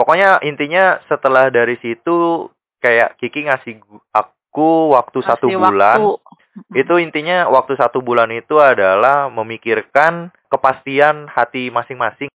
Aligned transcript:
pokoknya 0.00 0.40
intinya 0.40 0.96
setelah 1.12 1.52
dari 1.52 1.76
situ 1.84 2.48
kayak 2.80 3.20
Kiki 3.20 3.44
ngasih 3.44 3.84
aku 4.16 4.96
waktu 4.96 5.20
satu 5.20 5.52
Kasih 5.52 5.60
bulan. 5.60 5.98
Waktu. 6.00 6.80
itu 6.80 6.94
intinya 6.98 7.52
waktu 7.52 7.76
satu 7.76 8.00
bulan 8.00 8.32
itu 8.32 8.56
adalah 8.56 9.28
memikirkan 9.28 10.32
kepastian 10.48 11.28
hati 11.28 11.68
masing-masing 11.68 12.32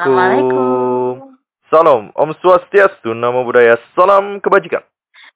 Assalamualaikum. 0.00 0.48
Assalamualaikum. 0.48 1.36
Salam 1.68 2.02
Om 2.16 2.30
Swastiastu 2.40 3.12
Namo 3.12 3.44
Buddhaya 3.44 3.76
Salam 3.92 4.40
kebajikan 4.40 4.80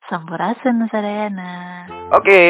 Sampurasun 0.08 0.88
Sadayana. 0.88 1.84
Oke 2.16 2.40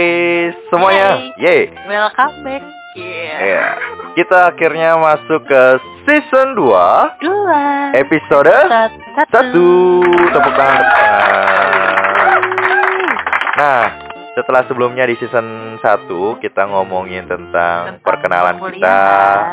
semuanya 0.70 1.34
Yeay 1.42 1.74
Welcome 1.90 2.46
back. 2.46 2.62
Yeah. 2.94 3.38
Iya. 3.42 3.66
Kita 4.14 4.54
akhirnya 4.54 4.94
masuk 4.94 5.42
ke 5.50 5.62
season 6.06 6.54
2 6.54 7.18
Dua. 7.18 7.62
Episode 7.98 8.54
Sat- 8.70 8.94
satu 9.18 9.66
Tepuk 10.30 10.54
tangan 10.54 10.82
tepuk 10.86 10.94
tangan. 10.94 12.40
Nah 13.58 13.84
setelah 14.34 14.66
sebelumnya 14.66 15.06
di 15.06 15.14
season 15.18 15.78
1 15.78 16.10
kita 16.42 16.66
ngomongin 16.66 17.30
tentang, 17.30 17.98
Tentang 17.98 18.02
perkenalan 18.02 18.58
kita 18.58 19.00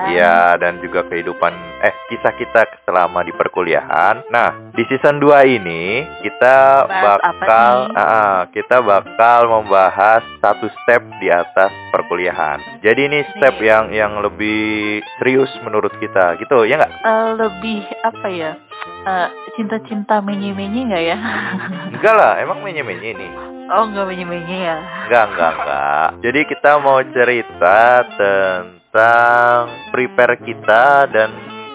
ya 0.10 0.58
dan 0.58 0.82
juga 0.82 1.06
kehidupan 1.06 1.54
eh 1.82 1.94
kisah 2.10 2.34
kita 2.38 2.66
selama 2.86 3.22
di 3.22 3.34
perkuliahan. 3.34 4.30
Nah, 4.34 4.74
di 4.74 4.84
season 4.90 5.22
2 5.22 5.58
ini 5.62 6.06
kita 6.26 6.86
Bahas 6.90 7.22
bakal 7.22 7.76
ah, 7.94 8.42
kita 8.50 8.82
bakal 8.82 9.40
membahas 9.50 10.26
satu 10.42 10.68
step 10.82 11.02
di 11.22 11.30
atas 11.30 11.70
perkuliahan. 11.94 12.82
Jadi 12.82 13.02
ini 13.06 13.20
step 13.38 13.62
Nih. 13.62 13.70
yang 13.70 13.86
yang 13.94 14.14
lebih 14.22 15.02
serius 15.22 15.50
menurut 15.62 15.94
kita 16.02 16.42
gitu 16.42 16.66
ya 16.66 16.82
nggak? 16.82 16.94
Eh, 17.06 17.30
lebih 17.38 17.82
apa 18.02 18.28
ya? 18.30 18.52
Eh, 19.02 19.28
cinta-cinta 19.58 20.22
menye-menye 20.22 20.82
nggak 20.90 21.04
ya? 21.06 21.18
Enggak 21.98 22.16
lah, 22.18 22.34
emang 22.38 22.62
menye-menye 22.62 23.18
ini. 23.18 23.28
oh 23.72 23.88
nggak 23.90 24.06
menye-menye 24.10 24.58
ya? 24.68 24.78
Enggak, 25.10 25.26
enggak, 25.34 25.54
enggak. 25.58 26.10
Jadi 26.22 26.40
kita 26.50 26.72
mau 26.82 27.00
cerita 27.14 27.80
tentang 28.20 29.60
prepare 29.90 30.36
kita 30.44 31.08
dan 31.10 31.30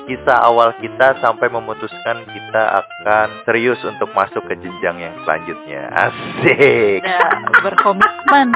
kisah 0.07 0.39
awal 0.39 0.71
kita 0.79 1.19
sampai 1.19 1.51
memutuskan 1.51 2.23
kita 2.31 2.63
akan 2.85 3.29
serius 3.43 3.83
untuk 3.83 4.07
masuk 4.15 4.43
ke 4.47 4.55
jenjang 4.63 5.03
yang 5.03 5.15
selanjutnya. 5.27 5.91
Asik. 5.91 7.03
Udah 7.03 7.63
berkomitmen. 7.67 8.49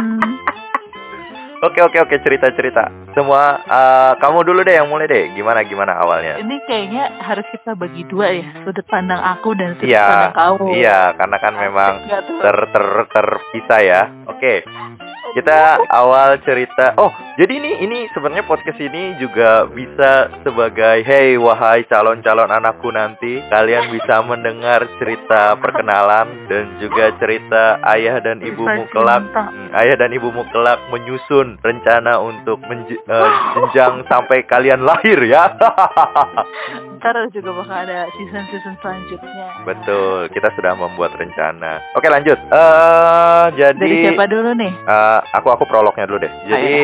Oke, 1.61 1.77
oke, 1.84 1.98
oke, 2.00 2.16
cerita-cerita. 2.25 2.89
Semua 3.12 3.61
eh, 3.61 4.12
kamu 4.16 4.48
dulu 4.48 4.64
deh 4.64 4.80
yang 4.80 4.89
mulai 4.89 5.05
deh. 5.05 5.36
Gimana 5.36 5.61
gimana 5.61 5.92
awalnya? 6.00 6.41
Ini 6.41 6.56
kayaknya 6.64 7.20
harus 7.20 7.44
kita 7.52 7.77
bagi 7.77 8.00
dua 8.08 8.33
ya, 8.33 8.64
sudut 8.64 8.86
pandang 8.89 9.20
aku 9.20 9.52
dan 9.52 9.77
sudut 9.77 9.92
Iya. 9.92 10.08
pandang 10.08 10.36
kamu. 10.41 10.67
Iya, 10.72 11.00
karena 11.20 11.36
kan 11.36 11.52
memang 11.61 11.92
ter 12.41 12.56
ter 12.72 12.84
terpisah 13.12 13.80
ya. 13.84 14.02
Oke. 14.25 14.64
Kita 15.30 15.78
awal 15.94 16.42
cerita. 16.42 16.96
Oh, 16.98 17.14
jadi 17.38 17.62
ini 17.62 17.78
ini 17.86 17.98
sebenarnya 18.10 18.42
podcast 18.50 18.82
ini 18.82 19.14
juga 19.22 19.70
bisa 19.70 20.27
sebagai 20.42 21.06
hey 21.06 21.38
wahai 21.38 21.86
calon-calon 21.86 22.50
anakku 22.50 22.90
nanti, 22.90 23.38
kalian 23.48 23.94
bisa 23.94 24.27
mendengar 24.27 24.82
cerita 24.98 25.54
perkenalan 25.62 26.50
dan 26.50 26.66
juga 26.82 27.14
cerita 27.22 27.78
ayah 27.94 28.18
dan 28.18 28.42
ibumu 28.42 28.90
kelak. 28.90 29.22
Hmm, 29.30 29.70
ayah 29.78 29.95
dan 29.95 30.11
ibumu 30.11 30.42
kelak 30.50 30.83
menyusun 30.90 31.62
rencana 31.62 32.18
untuk 32.18 32.58
menje- 32.66 32.98
eh, 32.98 33.30
jenjang 33.55 34.02
sampai 34.11 34.42
kalian 34.50 34.83
lahir 34.83 35.22
ya. 35.22 35.55
Ntar 37.00 37.16
juga 37.33 37.50
bakal 37.56 37.88
ada 37.88 38.12
season-season 38.12 38.77
selanjutnya. 38.84 39.48
Betul, 39.64 40.28
kita 40.36 40.52
sudah 40.52 40.77
membuat 40.77 41.16
rencana. 41.16 41.80
Oke, 41.96 42.12
lanjut. 42.12 42.36
Eh 42.36 43.46
jadi 43.56 43.72
Dari 43.72 44.05
siapa 44.05 44.28
dulu 44.28 44.52
nih? 44.52 44.68
Eh, 44.68 45.20
aku 45.33 45.48
aku 45.48 45.64
prolognya 45.64 46.05
dulu 46.05 46.20
deh. 46.20 46.33
Jadi 46.44 46.77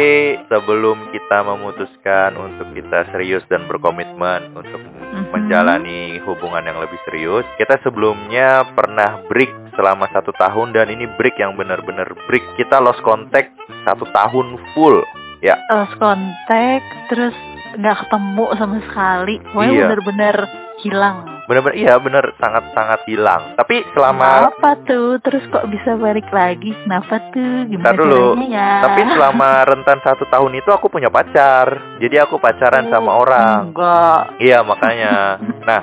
sebelum 0.49 1.13
kita 1.13 1.45
memutuskan 1.45 2.33
untuk 2.41 2.73
kita 2.73 3.13
serius 3.13 3.45
dan 3.53 3.69
berkomitmen 3.69 4.57
untuk 4.57 4.81
Mhm. 4.81 5.37
menjalani 5.37 6.17
hubungan 6.25 6.65
yang 6.65 6.81
lebih 6.81 6.97
serius, 7.05 7.45
kita 7.61 7.77
sebelumnya 7.85 8.65
pernah 8.73 9.21
break 9.29 9.53
selama 9.77 10.09
satu 10.11 10.33
tahun 10.33 10.73
dan 10.73 10.89
ini 10.89 11.05
break 11.21 11.37
yang 11.37 11.61
benar-benar 11.61 12.09
break. 12.25 12.45
Kita 12.57 12.81
lost 12.81 13.05
contact 13.05 13.53
satu 13.85 14.09
tahun 14.09 14.57
full. 14.73 15.05
Ya, 15.45 15.61
Lost 15.69 15.93
kontak, 16.01 16.81
terus 17.13 17.37
nggak 17.77 17.97
ketemu 18.03 18.45
sama 18.55 18.77
sekali. 18.83 19.35
Pokoknya 19.45 19.71
Iya. 19.71 19.83
bener-bener 19.85 20.37
hilang. 20.79 21.19
benar-benar 21.47 21.79
iya 21.79 21.95
benar 21.97 22.35
sangat-sangat 22.35 23.07
hilang. 23.07 23.55
Tapi 23.55 23.87
selama 23.93 24.51
Apa 24.51 24.83
tuh? 24.83 25.15
Terus 25.21 25.47
kok 25.47 25.63
bisa 25.67 25.95
balik 25.95 26.27
lagi? 26.29 26.75
Kenapa 26.77 27.23
tuh? 27.31 27.65
Gimana 27.65 27.87
Ntar 27.87 27.97
dulu. 27.97 28.25
ya? 28.45 28.71
tapi 28.83 29.01
selama 29.07 29.49
rentan 29.71 29.99
satu 30.01 30.27
tahun 30.27 30.53
itu 30.55 30.67
aku 30.69 30.89
punya 30.89 31.07
pacar. 31.07 31.71
Jadi 31.97 32.19
aku 32.19 32.37
pacaran 32.37 32.91
sama 32.91 33.09
Oh, 33.09 33.23
orang. 33.23 33.71
Enggak. 33.71 34.21
Iya 34.39 34.59
makanya. 34.61 35.15
Nah 35.69 35.81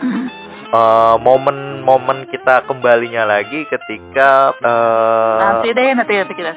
eh, 0.70 1.16
momen-momen 1.84 2.32
kita 2.32 2.64
kembalinya 2.66 3.28
lagi 3.28 3.68
ketika 3.68 4.56
eh, 4.64 5.38
nanti 5.44 5.68
deh, 5.76 5.92
nanti 5.92 6.14
nanti 6.16 6.34
kita. 6.34 6.54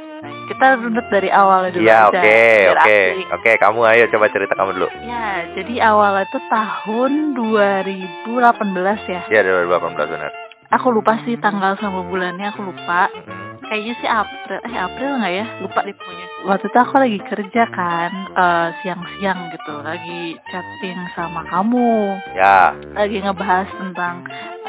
Kita 0.47 0.79
runut 0.79 1.07
dari 1.11 1.27
awal 1.27 1.75
dulu 1.75 1.83
ya 1.83 2.07
oke 2.07 2.39
oke 2.71 2.99
oke. 3.35 3.51
Kamu 3.59 3.83
ayo 3.91 4.07
coba 4.15 4.31
cerita 4.31 4.55
kamu 4.55 4.79
dulu. 4.79 4.89
Ya, 5.03 5.43
jadi 5.59 5.75
awalnya 5.91 6.23
itu 6.31 6.39
tahun 6.47 7.13
2018 7.35 9.11
ya. 9.11 9.23
ya 9.27 9.41
2018 9.43 10.15
benar. 10.15 10.31
Aku 10.75 10.91
lupa 10.95 11.19
sih 11.27 11.39
tanggal 11.39 11.79
sama 11.79 12.07
bulannya, 12.07 12.51
aku 12.51 12.63
lupa. 12.63 13.11
Kayaknya 13.67 13.95
sih 13.99 14.07
April, 14.11 14.59
eh 14.63 14.75
April 14.79 15.11
nggak 15.19 15.35
ya? 15.35 15.47
Lupa 15.63 15.83
deh 15.83 15.95
pokoknya. 15.95 16.27
Waktu 16.47 16.67
itu 16.71 16.79
aku 16.79 16.95
lagi 17.03 17.19
kerja 17.27 17.63
kan, 17.75 18.11
eh, 18.35 18.69
siang-siang 18.83 19.51
gitu, 19.51 19.75
lagi 19.83 20.39
chatting 20.51 20.99
sama 21.19 21.43
kamu, 21.51 22.19
ya. 22.39 22.75
Lagi 22.95 23.19
ngebahas 23.23 23.67
tentang 23.79 24.27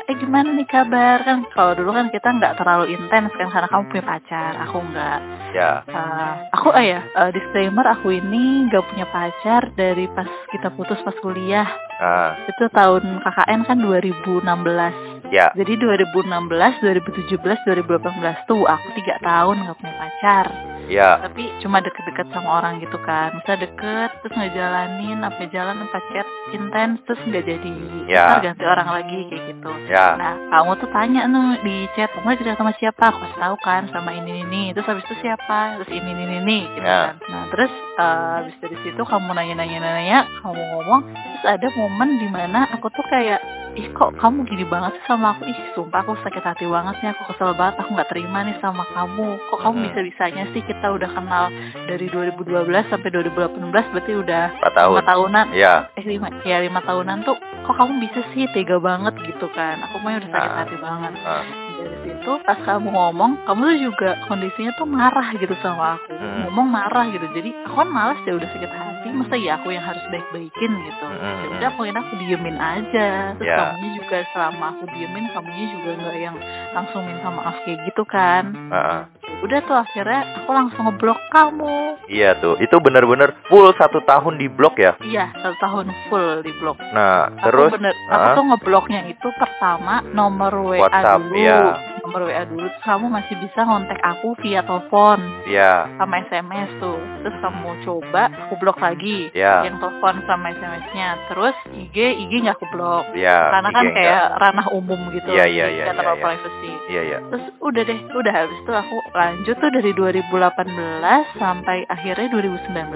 eh 0.08 0.16
gimana 0.16 0.56
nih 0.56 0.68
kabar? 0.68 1.20
Kan 1.28 1.44
kalau 1.52 1.76
dulu 1.76 1.92
kan 1.92 2.08
kita 2.08 2.32
nggak 2.32 2.56
terlalu 2.56 2.96
intens 2.96 3.28
kan 3.36 3.52
karena 3.52 3.68
kamu 3.68 3.84
punya 3.92 4.06
pacar 4.08 4.54
aku 4.64 4.78
nggak. 4.80 5.20
Ya. 5.52 5.72
Eh, 5.84 6.32
aku 6.56 6.68
eh 6.80 6.86
ya 6.96 7.02
eh, 7.04 7.30
disclaimer 7.36 7.84
aku 7.84 8.16
ini 8.16 8.72
nggak 8.72 8.88
punya 8.88 9.06
pacar 9.12 9.68
dari 9.76 10.08
pas 10.16 10.28
kita 10.56 10.72
putus 10.80 11.00
pas 11.04 11.16
kuliah. 11.20 11.68
Ah. 12.00 12.40
Itu 12.48 12.72
tahun 12.72 13.20
KKN 13.20 13.62
kan 13.68 13.78
2016 13.84 15.28
ya. 15.36 15.52
Jadi 15.52 15.74
2016 15.76 16.24
2017 16.24 17.68
2018 17.68 18.48
tuh 18.48 18.64
aku 18.64 18.88
tiga 18.96 19.20
tahun 19.20 19.68
nggak 19.68 19.76
punya 19.76 19.96
pacar 20.00 20.77
ya 20.88 21.20
tapi 21.22 21.52
cuma 21.60 21.84
deket-deket 21.84 22.28
sama 22.32 22.64
orang 22.64 22.80
gitu 22.80 22.96
kan. 23.04 23.36
Bisa 23.44 23.60
deket 23.60 24.10
terus 24.24 24.36
ngejalanin 24.36 25.20
apa 25.22 25.44
jalan 25.52 25.84
chat 26.12 26.28
intens 26.56 26.98
terus 27.04 27.20
nggak 27.28 27.44
jadi. 27.44 27.74
Ya. 28.08 28.40
ntar 28.40 28.52
ganti 28.52 28.64
orang 28.64 28.90
lagi 28.90 29.20
kayak 29.28 29.44
gitu. 29.52 29.72
Ya 29.92 30.16
nah 30.16 30.34
kamu 30.50 30.72
tuh 30.80 30.90
tanya 30.92 31.22
tuh 31.28 31.46
di 31.64 31.76
chat 31.94 32.10
kamu 32.16 32.40
cerita 32.40 32.56
sama 32.58 32.72
siapa? 32.80 33.04
Aku 33.12 33.26
tahu 33.36 33.56
kan 33.62 33.82
sama 33.92 34.12
ini 34.16 34.44
ini 34.44 34.64
terus 34.72 34.88
habis 34.88 35.04
itu 35.12 35.16
siapa? 35.22 35.78
Terus 35.82 35.92
ini 35.92 36.10
ini 36.16 36.24
ini 36.42 36.60
gitu 36.74 36.88
Ya. 36.88 37.12
kan. 37.12 37.16
Nah 37.28 37.44
terus 37.52 37.72
eh, 38.00 38.30
habis 38.42 38.56
dari 38.64 38.78
situ 38.82 39.02
kamu 39.04 39.32
nanya 39.36 39.56
nanya 39.60 39.78
nanya 39.84 40.20
kamu 40.40 40.62
ngomong 40.62 41.02
terus 41.12 41.46
ada 41.46 41.68
momen 41.76 42.10
di 42.18 42.28
mana 42.32 42.66
aku 42.72 42.88
tuh 42.92 43.04
kayak 43.12 43.40
ih 43.74 43.92
kok 43.92 44.16
kamu 44.16 44.46
gini 44.46 44.64
banget 44.64 44.96
sih 44.96 45.06
sama 45.06 45.34
aku? 45.34 45.44
Ih 45.44 45.58
sumpah 45.72 46.02
aku 46.02 46.16
sakit 46.20 46.40
hati 46.40 46.66
banget 46.66 46.96
nih. 47.00 47.12
Aku 47.12 47.24
kesel 47.28 47.52
banget 47.54 47.76
aku 47.78 47.90
nggak 47.92 48.08
terima 48.08 48.40
nih 48.42 48.56
sama 48.58 48.88
kamu. 48.90 49.38
Kok 49.50 49.60
kamu 49.60 49.76
Hmm. 49.76 49.86
bisa 49.86 50.00
bisanya 50.02 50.44
sih 50.50 50.62
kita 50.62 50.88
udah 50.88 51.10
kenal 51.10 51.52
dari 51.86 52.08
2012 52.08 52.48
sampai 52.88 53.10
2018 53.10 53.86
berarti 53.90 54.14
udah 54.16 54.44
4 54.56 54.72
tahun. 54.72 54.94
lima 54.94 55.06
tahunan. 55.06 55.46
Ya 55.52 55.74
eh 55.94 56.06
lima 56.06 56.28
ya 56.42 56.58
lima 56.60 56.80
tahunan 56.80 57.18
tuh 57.22 57.36
kok 57.38 57.76
kamu 57.76 57.94
bisa 58.00 58.20
sih 58.32 58.48
tega 58.50 58.78
banget 58.78 59.14
gitu 59.24 59.46
kan? 59.52 59.78
Aku 59.84 60.00
mah 60.00 60.16
udah 60.16 60.30
sakit 60.30 60.50
Ah. 60.50 60.58
hati 60.58 60.76
banget. 60.78 61.14
Ah. 61.22 61.44
dari 61.78 61.94
situ 62.04 62.32
pas 62.42 62.58
kamu 62.58 62.90
ngomong 62.90 63.38
kamu 63.46 63.62
tuh 63.64 63.80
juga 63.80 64.10
kondisinya 64.26 64.74
tuh 64.74 64.90
marah 64.90 65.30
gitu 65.34 65.54
sama 65.62 65.96
aku. 65.96 66.10
Hmm. 66.10 66.50
ngomong 66.50 66.68
marah 66.68 67.06
gitu. 67.08 67.30
Jadi 67.32 67.54
aku 67.64 67.78
kan 67.78 67.88
malas 67.88 68.18
ya 68.26 68.34
udah 68.34 68.50
sakit 68.50 68.66
hati 68.66 68.97
masa 69.14 69.36
ya 69.36 69.56
aku 69.56 69.70
yang 69.70 69.84
harus 69.84 70.04
baik-baikin 70.10 70.72
gitu 70.74 71.06
Hmm. 71.08 71.40
jadi 71.58 71.66
aku 71.70 71.82
aku 71.86 72.14
diemin 72.20 72.58
aja 72.58 73.34
terus 73.36 73.48
Ya. 73.48 73.58
kamunya 73.58 73.90
juga 73.98 74.18
selama 74.32 74.66
aku 74.74 74.84
diemin 74.92 75.26
kamunya 75.32 75.66
juga 75.72 75.90
nggak 75.98 76.18
yang 76.18 76.38
langsung 76.74 77.02
minta 77.04 77.30
maaf 77.30 77.56
kayak 77.64 77.80
gitu 77.86 78.04
kan 78.04 78.44
ah. 78.70 79.08
udah 79.40 79.60
tuh 79.64 79.78
akhirnya 79.78 80.22
aku 80.42 80.50
langsung 80.52 80.84
ngeblok 80.86 81.20
kamu 81.30 81.78
Iya 82.08 82.40
tuh, 82.40 82.56
itu 82.58 82.72
bener-bener 82.80 83.36
full 83.52 83.68
satu 83.76 84.00
tahun 84.02 84.40
di 84.40 84.48
blok 84.48 84.80
ya. 84.80 84.96
iya 85.04 85.28
satu 85.36 85.60
tahun 85.60 85.92
full 86.08 86.40
di 86.40 86.56
blok 86.56 86.80
Nah, 86.80 87.28
aku 87.36 87.44
terus 87.52 87.72
bener 87.76 87.94
aku 88.08 88.24
ah. 88.24 88.36
tuh 88.36 88.46
ngebloknya 88.48 89.02
itu 89.08 89.28
pertama 89.36 90.00
nomor 90.08 90.56
WA 90.64 90.88
WhatsApp, 90.88 91.20
dulu 91.28 91.36
iya. 91.36 91.76
Nomor 92.08 92.32
WA 92.32 92.48
dulu 92.48 92.68
terus 92.72 92.84
kamu 92.88 93.06
masih 93.12 93.36
bisa 93.44 93.60
ngontek 93.68 94.00
aku 94.00 94.34
via 94.40 94.64
telepon. 94.64 95.20
Ya, 95.44 95.92
sama 96.00 96.24
SMS 96.24 96.70
tuh. 96.80 97.00
Terus 97.28 97.38
kamu 97.44 97.70
coba 97.84 98.24
aku 98.48 98.54
blok 98.64 98.80
lagi. 98.80 99.28
Ya, 99.36 99.68
yang 99.68 99.78
telepon 99.84 100.24
sama 100.24 100.56
SMS-nya 100.56 101.10
terus 101.28 101.56
IG 101.76 101.98
IG 102.24 102.32
nggak 102.48 102.56
aku 102.56 102.68
blok. 102.72 103.12
Ya. 103.14 103.52
karena 103.52 103.70
kan 103.76 103.84
IG 103.84 103.90
enggak. 103.92 103.98
kayak 104.00 104.26
ranah 104.40 104.68
umum 104.72 105.00
gitu. 105.12 105.30
Iya, 105.36 105.46
iya, 105.52 105.66
iya, 105.68 105.84
nggak 105.84 105.96
iya, 105.96 106.00
terlalu 106.00 106.18
iya. 106.18 106.26
privacy. 106.26 106.72
Iya, 106.88 107.02
iya. 107.04 107.18
terus 107.28 107.46
udah 107.60 107.84
deh 107.84 108.00
udah 108.16 108.34
habis 108.34 108.60
itu 108.64 108.72
aku 108.72 108.98
lanjut 109.12 109.56
tuh 109.60 109.72
dari 109.76 109.92
2018 109.92 111.36
sampai 111.36 111.78
akhirnya 111.92 112.28
2019 112.32 112.96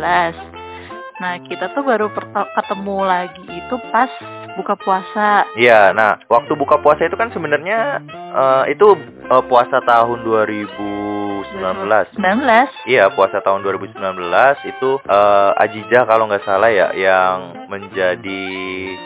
nah 1.22 1.38
kita 1.46 1.70
tuh 1.78 1.84
baru 1.86 2.08
ketemu 2.56 2.98
lagi 3.06 3.46
itu 3.46 3.76
pas 3.94 4.10
buka 4.54 4.74
puasa 4.76 5.46
Iya, 5.54 5.92
nah 5.92 6.20
waktu 6.26 6.54
buka 6.54 6.78
puasa 6.78 7.04
itu 7.04 7.14
kan 7.14 7.30
sebenarnya 7.30 8.00
eh, 8.32 8.64
itu 8.72 8.96
eh, 9.26 9.44
puasa 9.46 9.80
tahun 9.82 10.24
2019. 10.24 11.52
19 12.16 12.18
Iya, 12.86 13.12
puasa 13.12 13.40
tahun 13.40 13.62
2019 13.62 13.98
itu 14.66 14.90
eh, 15.02 15.52
Ajijah 15.58 16.04
kalau 16.06 16.26
nggak 16.26 16.44
salah 16.44 16.70
ya 16.70 16.92
yang 16.92 17.38
menjadi 17.68 18.44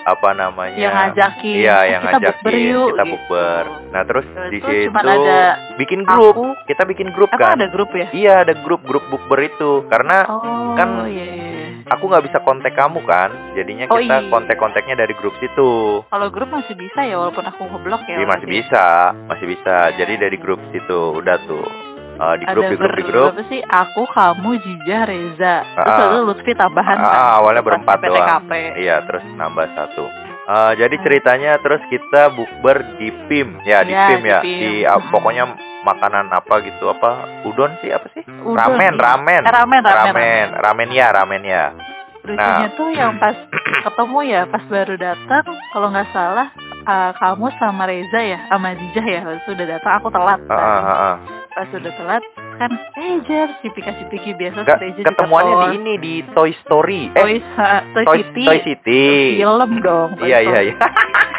apa 0.04 0.30
namanya? 0.34 0.78
yang 0.78 0.94
ngajakin 0.94 1.56
Iya, 1.58 1.78
"Eh, 1.78 1.90
yang 1.90 2.02
kita 2.04 2.12
ngajakin 2.12 2.44
bukber 2.44 2.86
kita 2.86 3.04
gitu. 3.04 3.12
bukber. 3.12 3.64
Nah, 3.92 4.02
terus 4.04 4.26
Terus 4.28 4.50
di 4.52 4.60
situ 4.62 4.92
ada 4.94 5.40
bikin 5.76 6.02
grup. 6.04 6.36
aku 6.36 6.46
Kita 6.66 6.84
bikin 6.84 7.10
grup 7.12 7.30
kan? 7.32 7.56
ada 7.56 7.68
grup 7.68 7.90
ya 7.92 8.08
Iya, 8.12 8.34
ada 8.44 8.54
grup-grup 8.58 9.06
bukber 9.08 9.40
itu. 9.42 9.86
Karena 9.88 10.26
oh 10.28 10.74
kan 10.76 11.06
iya, 11.08 11.26
iya. 11.26 11.45
Aku 11.88 12.04
nggak 12.06 12.26
bisa 12.26 12.38
kontak 12.40 12.74
kamu 12.74 13.00
kan, 13.04 13.30
jadinya 13.54 13.86
Oh, 13.88 13.96
kita 13.96 14.18
iya. 14.20 14.30
kontak-kontaknya 14.30 14.96
dari 14.98 15.14
grup 15.14 15.34
situ. 15.38 16.02
kalau 16.06 16.28
grup 16.28 16.50
masih 16.50 16.74
bisa 16.74 17.02
ya 17.02 17.16
walaupun 17.16 17.44
aku 17.44 17.62
ngeblok 17.64 18.02
ya 18.06 18.18
Iya 18.18 18.28
masih 18.28 18.48
bisa, 18.48 18.86
masih 19.26 19.46
bisa. 19.48 19.76
Jadi 19.94 20.14
dari 20.16 20.36
grup 20.36 20.60
situ 20.70 21.00
udah 21.16 21.38
tuh 21.46 21.66
Eh, 22.16 22.36
di 22.38 22.46
grup 22.48 22.64
ada 22.64 22.72
di 22.72 22.78
grup 22.80 22.96
di 22.96 23.04
grup. 23.04 23.28
berapa 23.30 23.44
sih 23.46 23.60
aku 23.62 24.08
kamu 24.08 24.50
Jijah 24.58 25.04
Reza 25.04 25.56
terus 25.68 25.92
Ah. 25.92 26.08
ada 26.08 26.20
Lutfi 26.22 26.52
tambahan 26.54 26.96
Ah, 26.96 27.04
kan 27.04 27.24
awalnya 27.38 27.60
berempat 27.62 27.98
doang. 28.02 28.40
Iya, 28.74 29.04
terus 29.04 29.24
nambah 29.36 29.68
satu. 29.76 30.08
Eh, 30.46 30.72
jadi 30.78 30.96
ceritanya 31.02 31.52
terus 31.60 31.84
kita 31.86 32.32
bukber 32.32 32.86
di 32.96 33.12
PIM, 33.28 33.60
ya 33.64 33.82
di 33.82 33.92
Iya, 33.92 34.08
PIM 34.08 34.22
di 34.22 34.30
ya, 34.30 34.40
PIM. 34.40 34.60
di 34.62 34.72
ah, 34.82 34.96
Mm-mm. 34.96 35.12
pokoknya 35.12 35.44
makanan 35.86 36.28
apa 36.28 36.54
gitu 36.60 36.90
apa 36.90 37.10
udon 37.46 37.78
sih 37.80 37.94
apa 37.94 38.10
sih? 38.12 38.26
Udon, 38.42 38.58
ramen, 38.58 38.92
iya. 38.92 39.04
ramen, 39.06 39.42
Eh, 39.42 39.54
ramen, 39.54 39.82
ramen, 39.82 40.12
ramen, 40.12 40.48
ramen 40.58 40.90
ya, 40.90 41.08
ramen 41.14 41.42
ya. 41.42 41.66
Lucunya 42.26 42.42
Nah. 42.66 42.74
tuh 42.74 42.90
yang 42.90 43.14
pas 43.16 43.38
ketemu 43.86 44.20
ya 44.26 44.42
pas 44.46 44.66
baru 44.66 44.98
datang 44.98 45.46
kalau 45.70 45.94
nggak 45.94 46.10
salah 46.10 46.50
uh, 46.84 47.14
kamu 47.14 47.54
sama 47.56 47.86
Reza 47.86 48.18
ya 48.18 48.42
sama 48.50 48.74
Dijah 48.74 49.06
ya 49.06 49.22
pas 49.22 49.46
udah 49.46 49.68
datang 49.70 49.94
aku 49.96 50.10
telat 50.10 50.42
kan. 50.42 50.58
ah. 50.82 51.16
pas 51.54 51.70
udah 51.70 51.94
telat 51.94 52.24
kan 52.58 52.72
eh 52.98 53.22
Jar 53.22 53.54
cipika 53.62 53.94
cipiki 53.94 54.34
biasa 54.34 54.58
di 54.58 55.06
ketemuannya 55.06 55.54
di 55.54 55.68
ini 55.78 55.94
di 56.02 56.14
Toy 56.34 56.50
Story, 56.66 57.14
eh 57.14 57.22
Toy, 57.22 57.36
ha, 57.62 57.86
Toy, 57.94 58.04
Toy, 58.04 58.18
City 58.18 58.44
Toy 58.44 58.60
City. 58.64 59.04
film 59.38 59.72
dong 59.80 60.10
Toy 60.18 60.26
Iya 60.26 60.40
iya 60.42 60.60
iya. 60.66 60.76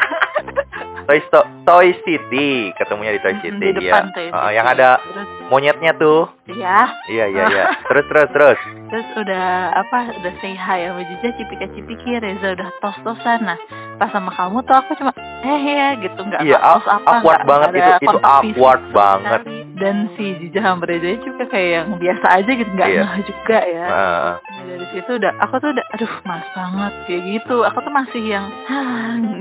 Toy, 1.06 1.22
Sto- 1.24 1.46
Toy 1.62 1.94
City, 2.02 2.48
ketemunya 2.74 3.14
di 3.14 3.20
Toy 3.20 3.34
City 3.38 3.62
di 3.72 3.78
ya. 3.80 3.94
depan 3.94 4.04
Toy 4.10 4.26
Ah, 4.28 4.44
City. 4.44 4.54
yang 4.54 4.66
ada 4.66 4.88
terus 5.00 5.28
monyetnya 5.46 5.92
tuh. 5.94 6.26
ya 6.48 6.90
Iya 7.06 7.24
iya 7.28 7.42
iya. 7.48 7.64
Terus 7.88 8.04
terus 8.06 8.28
terus. 8.30 8.58
terus 8.86 9.06
udah 9.16 9.46
apa 9.76 9.98
udah 10.12 10.32
say 10.40 10.54
hi 10.54 10.82
sama 10.84 11.02
Jija 11.04 11.30
cipika 11.32 11.66
cipiki 11.68 12.10
Reza 12.16 12.54
udah 12.54 12.70
tos 12.80 12.94
tosan 13.00 13.42
nah 13.42 13.58
pas 13.96 14.06
sama 14.08 14.30
kamu 14.30 14.62
tuh 14.62 14.76
aku 14.76 14.94
cuma 14.94 15.10
eh 15.42 15.58
ya 15.64 15.88
gitu 15.96 16.20
nggak 16.20 16.38
Iya, 16.40 16.58
tos 16.58 16.86
apa 16.86 17.18
awkward 17.18 17.42
banget 17.44 17.68
itu, 17.72 17.92
itu 18.04 18.18
awkward 18.20 18.82
banget. 18.90 19.40
sekali. 19.42 19.65
Dan 19.76 20.08
si 20.16 20.32
Jija 20.40 20.64
sama 20.64 20.82
Reza 20.82 21.20
juga 21.20 21.44
kayak 21.46 21.70
yang 21.70 21.88
biasa 21.96 22.26
aja 22.32 22.50
gitu 22.50 22.70
nggak 22.70 22.88
Iya. 22.88 23.02
ngeh 23.04 23.22
juga 23.24 23.58
ya 23.62 23.86
Ah, 23.86 24.32
Nah, 24.40 24.62
dari 24.66 24.86
situ 24.90 25.10
udah 25.14 25.32
aku 25.38 25.54
tuh 25.58 25.70
udah 25.70 25.84
aduh 25.92 26.12
mas 26.22 26.46
banget 26.50 26.92
kayak 27.04 27.22
gitu 27.28 27.56
aku 27.62 27.78
tuh 27.78 27.92
masih 27.92 28.22
yang 28.24 28.46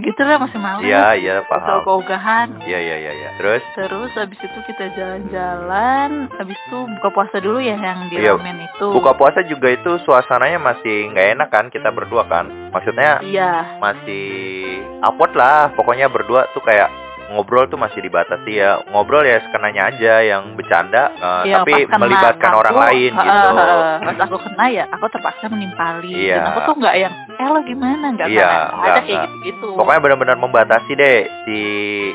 gitu 0.01 0.21
lah 0.21 0.37
masih 0.37 0.59
malas 0.59 0.83
Iya 0.83 1.05
iya 1.15 1.35
Soal 1.41 1.49
paham. 1.49 1.79
keogahan 1.83 2.47
Iya 2.61 2.79
iya 2.79 2.95
iya 2.99 3.11
iya. 3.13 3.29
Terus 3.35 3.63
terus 3.73 4.11
abis 4.13 4.39
itu 4.39 4.59
kita 4.65 4.85
jalan-jalan 4.93 6.09
abis 6.35 6.57
itu 6.59 6.77
buka 6.93 7.09
puasa 7.11 7.38
dulu 7.38 7.59
ya 7.59 7.75
yang 7.75 8.07
di 8.07 8.17
Iya, 8.17 8.35
ramen 8.35 8.59
itu 8.61 8.88
buka 8.91 9.11
puasa 9.13 9.39
juga 9.41 9.67
itu 9.69 9.91
suasananya 10.01 10.59
masih 10.59 11.11
nggak 11.11 11.27
enak 11.33 11.49
kan 11.49 11.65
kita 11.69 11.89
berdua 11.89 12.23
kan. 12.25 12.45
Maksudnya 12.69 13.19
iya 13.21 13.79
masih 13.79 14.27
awkward 14.99 15.31
lah. 15.33 15.71
Pokoknya 15.73 16.07
berdua 16.07 16.47
tuh 16.51 16.59
kayak 16.59 16.91
ngobrol 17.27 17.66
tuh 17.66 17.75
masih 17.75 18.00
dibatasi 18.00 18.51
ya. 18.54 18.81
Ngobrol 18.88 19.24
ya 19.24 19.42
sekenanya 19.42 19.89
aja 19.89 20.13
yang 20.22 20.54
bercanda 20.54 21.10
eh, 21.12 21.44
Iya, 21.45 21.56
tapi 21.60 21.74
melibatkan 21.88 22.51
aku, 22.51 22.60
orang 22.60 22.75
lain 22.80 23.12
eh, 23.12 23.22
gitu. 23.22 23.48
eh, 23.56 23.86
pas 24.06 24.19
aku 24.22 24.38
kena 24.42 24.66
ya 24.68 24.83
aku 24.88 25.06
terpaksa 25.07 25.45
menimpali 25.48 26.13
Iya. 26.25 26.36
dan 26.36 26.45
aku 26.50 26.60
tuh 26.63 26.75
nggak 26.77 26.95
yang 26.95 27.13
eh 27.36 27.48
lo 27.48 27.60
gimana 27.62 28.06
nggak 28.12 28.27
Iya, 28.27 28.50
nggak, 28.72 28.86
ada 28.88 29.01
kayak 29.01 29.19
gitu 29.22 29.36
gitu 29.44 29.68
Pokoknya 29.75 30.00
benar-benar 30.00 30.38
membatasi 30.38 30.92
deh 30.94 31.18
si 31.44 31.60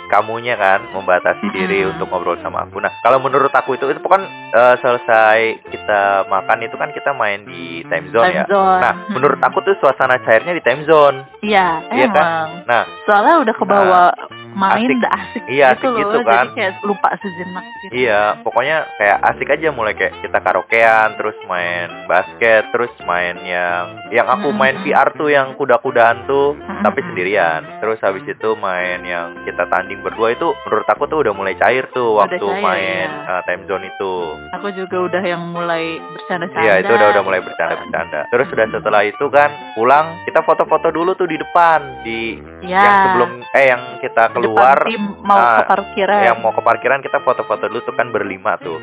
kamunya 0.07 0.55
kan, 0.55 0.81
membatasi 0.91 1.43
Mm-mm. 1.43 1.55
diri 1.55 1.79
untuk 1.87 2.09
ngobrol 2.09 2.41
sama 2.41 2.65
aku. 2.65 2.79
Nah, 2.79 2.91
kalau 3.01 3.19
menurut 3.19 3.51
aku 3.51 3.75
itu 3.75 3.85
itu 3.87 4.01
pokoknya 4.01 4.27
eh, 4.51 4.75
selesai 4.81 5.39
kita 5.69 6.01
makan 6.27 6.59
itu 6.63 6.75
kan 6.75 6.91
kita 6.91 7.11
main 7.13 7.45
di 7.45 7.85
time 7.85 8.09
zone 8.11 8.33
ya. 8.33 8.43
time 8.43 8.49
zone 8.49 8.79
Nah, 8.81 8.93
Hmm. 9.01 9.13
menurut 9.13 9.41
aku 9.41 9.59
tuh 9.61 9.75
suasana 9.77 10.19
cairnya 10.21 10.53
di 10.53 10.63
time 10.63 10.83
zone. 10.83 11.17
iya 11.41 11.81
Iya 11.87 12.07
kan? 12.09 12.17
emang 12.17 12.49
Nah, 12.65 12.83
soalnya 13.05 13.35
udah 13.41 13.55
kebawa 13.55 14.03
main 14.53 14.85
asik. 14.85 14.97
udah 14.97 15.13
asik 15.13 15.43
Iya, 15.47 15.67
gitu 15.71 15.77
asik 15.77 15.87
loh 15.87 15.99
gitu 16.01 16.19
kan. 16.23 16.45
jadi 16.47 16.55
kayak 16.55 16.73
lupa 16.83 17.09
sejenak 17.19 17.65
gitu 17.81 17.93
iya, 17.93 18.23
pokoknya 18.41 18.77
kayak 18.97 19.19
asik 19.27 19.49
aja 19.49 19.69
mulai 19.71 19.95
kayak 19.95 20.15
kita 20.21 20.39
karaokean, 20.39 21.09
terus 21.15 21.37
main 21.45 21.89
basket, 22.07 22.63
terus 22.71 22.91
main 23.03 23.37
yang 23.41 23.85
yang 24.11 24.27
aku 24.27 24.51
main 24.51 24.77
Mm-mm. 24.77 24.87
VR 24.87 25.09
tuh 25.13 25.29
yang 25.29 25.55
kuda-kudaan 25.55 26.25
tuh, 26.25 26.55
Mm-mm. 26.55 26.83
tapi 26.83 27.01
sendirian. 27.03 27.63
Terus 27.79 27.99
habis 28.01 28.25
itu 28.25 28.49
main 28.55 29.03
yang 29.03 29.35
kita 29.43 29.67
tanding 29.67 30.01
berdua 30.01 30.33
itu 30.33 30.51
menurut 30.65 30.87
aku 30.87 31.05
tuh 31.07 31.19
udah 31.21 31.33
mulai 31.33 31.55
cair 31.55 31.87
tuh 31.91 32.15
Udah 32.15 32.27
waktu 32.27 32.43
cair, 32.43 32.61
main 32.61 33.09
iya. 33.09 33.31
uh, 33.31 33.43
time 33.45 33.63
zone 33.67 33.87
itu. 33.87 34.13
aku 34.53 34.69
juga 34.73 34.97
udah 35.07 35.23
yang 35.23 35.43
mulai 35.49 35.85
bercanda-canda 36.11 36.63
Iya, 36.63 36.75
itu 36.81 36.93
udah 36.93 37.09
udah 37.11 37.23
mulai 37.23 37.41
bercanda-bercanda. 37.41 38.21
Terus 38.29 38.49
udah 38.49 38.67
setelah 38.71 39.03
itu 39.03 39.25
kan 39.29 39.51
pulang, 39.73 40.07
kita 40.25 40.41
foto-foto 40.43 40.91
dulu 40.91 41.15
tuh 41.15 41.27
di 41.27 41.37
depan 41.37 41.81
di 42.03 42.21
Iya. 42.61 42.77
yang 42.77 42.97
sebelum 43.07 43.31
eh 43.53 43.67
yang 43.69 43.83
kita 43.99 44.25
keluar 44.41 44.79
depan 44.81 44.91
tim 44.91 45.05
mau 45.21 45.37
ah, 45.37 45.57
ke 45.61 45.63
parkiran 45.69 46.21
yang 46.25 46.39
mau 46.41 46.53
ke 46.53 46.63
parkiran 46.65 47.01
kita 47.01 47.19
foto-foto 47.21 47.65
dulu 47.69 47.81
tuh 47.85 47.95
kan 47.95 48.09
berlima 48.09 48.57
tuh. 48.59 48.81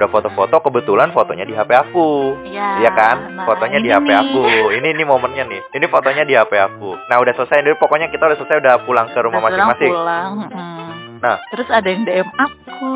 Udah 0.00 0.08
foto-foto 0.08 0.64
kebetulan 0.64 1.12
fotonya 1.12 1.44
di 1.44 1.52
HP 1.52 1.76
aku. 1.76 2.32
Iya, 2.48 2.80
Iya 2.80 2.90
kan? 2.96 3.36
nah, 3.36 3.44
fotonya 3.44 3.84
di 3.84 3.92
HP 3.92 4.08
nih. 4.08 4.16
aku. 4.16 4.42
Ini 4.80 4.88
ini 4.96 5.04
momennya 5.04 5.44
nih. 5.44 5.60
Ini 5.76 5.86
fotonya 5.92 6.24
di 6.24 6.32
HP 6.32 6.56
aku. 6.56 6.96
Nah, 7.12 7.20
udah 7.20 7.36
selesai 7.36 7.60
dulu 7.60 7.76
pokoknya 7.76 8.08
kita 8.08 8.24
udah 8.24 8.38
selesai 8.40 8.64
udah 8.64 8.74
pulang 8.88 9.12
ke 9.12 9.20
rumah 9.20 9.44
masing-masing. 9.44 9.92
pulang, 9.92 10.32
mm. 10.48 10.78
Nah. 11.20 11.36
terus 11.52 11.68
ada 11.68 11.84
yang 11.84 12.08
DM 12.08 12.28
aku 12.32 12.88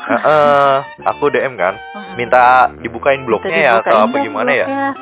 Heeh, 0.00 0.74
aku 1.06 1.30
DM 1.30 1.54
kan, 1.54 1.78
minta 2.18 2.66
dibukain 2.82 3.22
blognya 3.22 3.54
ya 3.54 3.72
atau 3.78 4.10
apa 4.10 4.16
gimana 4.18 4.50
ya. 4.50 4.66
Nah, 4.66 4.92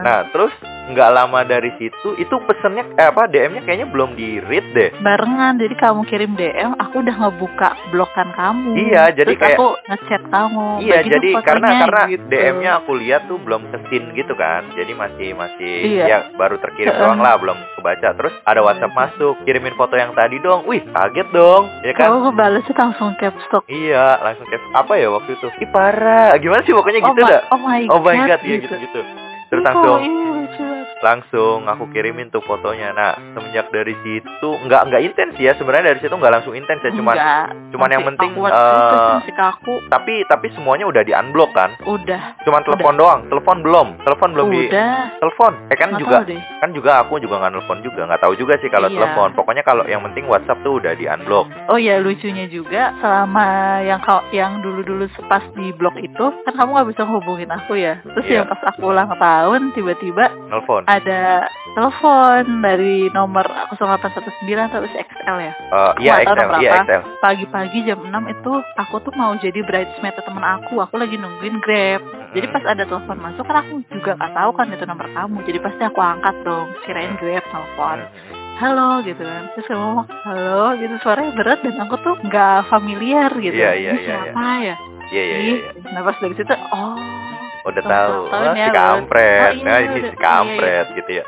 Nah, 0.00 0.18
terus 0.32 0.54
nggak 0.86 1.10
lama 1.10 1.40
dari 1.42 1.72
situ 1.74 2.08
itu 2.14 2.34
pesennya 2.44 2.84
eh, 2.94 3.08
apa 3.08 3.24
DM-nya 3.26 3.62
kayaknya 3.62 3.88
belum 3.88 4.12
di 4.12 4.36
read 4.42 4.66
deh. 4.70 4.90
barengan 5.00 5.56
jadi 5.56 5.72
kamu 5.74 6.04
kirim 6.04 6.32
DM 6.34 6.76
aku 6.76 7.00
udah 7.00 7.16
ngebuka 7.16 7.68
blokan 7.88 8.28
kamu 8.30 8.76
Iya, 8.76 9.02
jadi 9.12 9.32
terus 9.32 9.40
kayak- 9.40 9.56
aku 9.56 9.68
ngechat 9.86 10.22
kamu 10.26 10.66
Iya, 10.76 10.96
bagi 10.98 11.10
jadi 11.10 11.28
karena 11.40 11.68
karena 11.80 12.02
gitu. 12.06 12.24
DM-nya 12.26 12.70
aku 12.76 12.90
lihat 12.94 13.22
tuh 13.24 13.38
belum 13.38 13.62
kesin 13.66 14.04
gitu 14.12 14.34
kan. 14.34 14.62
Jadi 14.70 14.92
masih 14.92 15.28
masih 15.32 15.72
Iya. 15.86 16.04
ya 16.04 16.18
baru 16.34 16.56
terkirim 16.58 16.92
doang 16.92 17.18
lah, 17.18 17.36
belum 17.36 17.56
kebaca. 17.74 18.08
Terus 18.12 18.34
ada 18.42 18.60
WhatsApp 18.60 18.90
Iya. 18.90 18.98
masuk, 19.00 19.34
kirimin 19.42 19.74
foto 19.74 19.94
yang 19.94 20.12
tadi 20.12 20.36
dong. 20.38 20.66
Wih, 20.66 20.82
kaget 20.84 21.28
dong. 21.30 21.64
Ya 21.80 21.92
kan? 21.92 22.10
kamu 22.10 22.18
ngebalesnya 22.26 22.74
langsung 22.74 23.10
caps 23.16 23.44
lock 23.50 23.64
Iya, 23.66 24.20
langsung 24.20 24.46
kayak 24.46 24.62
apa 24.74 24.92
ya 24.94 25.08
waktu 25.08 25.30
itu? 25.32 25.46
Ih, 25.56 25.68
parah. 25.68 26.36
Gimana 26.36 26.60
sih 26.62 26.72
pokoknya 26.72 27.00
gitu 27.00 27.14
oh, 27.14 27.24
my, 27.24 27.30
dah. 27.30 27.42
oh 27.48 27.60
my 27.60 27.82
Oh 27.88 28.00
my 28.00 28.16
god, 28.20 28.40
iya 28.42 28.56
gitu. 28.58 28.68
gitu-gitu. 28.68 29.00
Terus 29.44 29.60
Ih, 29.60 29.64
kok 29.64 29.70
langsung 29.70 30.00
banget. 30.00 30.33
Langsung 31.04 31.68
aku 31.68 31.92
kirimin 31.92 32.32
tuh 32.32 32.40
fotonya. 32.40 32.90
Nah, 32.90 33.12
semenjak 33.36 33.68
dari 33.68 33.92
situ 34.00 34.48
nggak 34.58 34.88
nggak 34.88 35.02
intens 35.04 35.34
ya 35.36 35.52
sebenarnya 35.54 35.92
dari 35.92 36.00
situ 36.00 36.10
nggak 36.10 36.32
langsung 36.32 36.56
intens 36.56 36.80
ya, 36.80 36.90
cuman 36.90 37.12
Enggak. 37.14 37.46
cuman 37.70 37.88
yang 37.90 38.04
penting, 38.06 38.30
eh, 38.32 38.40
sih, 38.40 38.98
masih 39.20 39.34
kaku. 39.34 39.74
tapi 39.86 40.14
tapi 40.24 40.46
semuanya 40.50 40.88
udah 40.88 41.02
di 41.02 41.12
unblock 41.12 41.52
kan? 41.52 41.76
Udah. 41.84 42.40
Cuman 42.42 42.64
telepon 42.64 42.94
doang, 42.96 43.20
telepon 43.28 43.60
belum, 43.60 43.88
telepon 44.00 44.30
belum 44.32 44.48
di 44.48 44.62
Udah. 44.66 45.20
telepon. 45.20 45.52
Eh 45.68 45.76
kan 45.76 45.88
Nggak 45.92 46.00
juga 46.00 46.16
deh. 46.24 46.40
kan 46.58 46.70
juga 46.72 46.90
aku 46.98 47.20
juga 47.20 47.34
nggak 47.36 47.52
nelfon 47.52 47.78
juga 47.82 48.00
nggak 48.06 48.22
tahu 48.22 48.34
juga 48.34 48.56
sih 48.58 48.70
kalau 48.70 48.88
Iya. 48.88 48.96
telepon. 48.96 49.28
Pokoknya 49.34 49.62
kalau 49.62 49.84
yang 49.84 50.00
penting 50.02 50.24
WhatsApp 50.24 50.64
tuh 50.64 50.80
udah 50.80 50.96
di 50.96 51.04
unblock. 51.04 51.46
Oh 51.68 51.76
ya 51.76 52.00
lucunya 52.00 52.48
juga 52.48 52.96
selama 52.98 53.44
yang 53.82 54.00
kau 54.00 54.24
yang 54.30 54.62
dulu-dulu 54.62 55.04
pas 55.26 55.44
di 55.52 55.68
blog 55.74 55.94
itu 55.98 56.24
kan 56.42 56.54
kamu 56.54 56.70
nggak 56.72 56.88
bisa 56.90 57.02
hubungin 57.04 57.50
aku 57.50 57.76
ya. 57.76 58.00
Terus 58.00 58.24
Iya. 58.24 58.36
yang 58.40 58.46
pas 58.48 58.62
aku 58.64 58.88
ulang 58.88 59.10
tahun 59.12 59.74
tiba-tiba 59.74 60.24
Nelfon. 60.48 60.84
Ada 61.00 61.50
telepon 61.74 62.62
dari 62.62 63.10
nomor 63.10 63.44
0819 63.74 64.46
atau 64.70 64.86
XL 64.86 65.36
ya. 65.42 65.52
Eh, 65.52 65.92
iya 66.06 66.12
XL, 66.22 66.36
nomor 66.38 66.60
iya. 66.62 66.72
XL. 66.86 67.02
Pagi-pagi 67.18 67.78
jam 67.86 68.00
6 68.02 68.12
itu 68.30 68.52
aku 68.78 68.96
tuh 69.02 69.14
mau 69.18 69.34
jadi 69.38 69.60
bridesmaid 69.66 70.14
temen 70.18 70.44
aku. 70.44 70.78
Aku 70.86 70.94
lagi 71.00 71.18
nungguin 71.18 71.58
Grab. 71.58 72.02
Jadi 72.34 72.46
pas 72.50 72.64
ada 72.66 72.82
telepon 72.86 73.18
masuk 73.18 73.46
kan 73.46 73.62
aku 73.62 73.82
juga 73.90 74.18
nggak 74.18 74.32
tahu 74.34 74.50
kan 74.54 74.66
itu 74.70 74.84
nomor 74.86 75.06
kamu. 75.10 75.38
Jadi 75.46 75.58
pasti 75.62 75.82
aku 75.82 76.00
angkat 76.02 76.36
dong. 76.46 76.68
Kirain 76.86 77.14
Grab 77.18 77.44
telepon. 77.50 77.98
Halo 78.54 79.02
gitu 79.02 79.22
kan. 79.22 79.50
Terus 79.58 79.66
kamu 79.66 79.82
ngomong 79.82 80.08
halo 80.22 80.62
gitu 80.78 80.94
suaranya 81.02 81.32
berat 81.34 81.58
dan 81.66 81.74
aku 81.82 81.96
tuh 82.06 82.14
nggak 82.22 82.70
familiar 82.70 83.30
gitu. 83.42 83.58
Iya, 83.58 83.72
iya, 83.74 83.90
Ini 83.90 83.98
iya, 83.98 84.06
siapa 84.06 84.46
ya? 84.62 84.76
Iya 85.10 85.22
iya 85.22 85.36
iya. 85.36 85.56
Iya. 85.58 85.90
Nah 85.90 86.00
pas 86.06 86.16
dari 86.22 86.34
situ 86.38 86.54
oh 86.54 87.23
Udah 87.64 87.82
tahu. 87.82 88.18
ya, 88.28 88.52
si 88.54 88.70
kampret. 88.70 89.40
Oh, 89.42 89.56
iya, 89.56 89.64
nah, 89.64 89.78
ini 89.78 89.88
udah- 89.90 90.04
si 90.04 90.10
iya, 90.10 90.20
kampret 90.20 90.86
gitu 90.94 91.12
ya. 91.14 91.26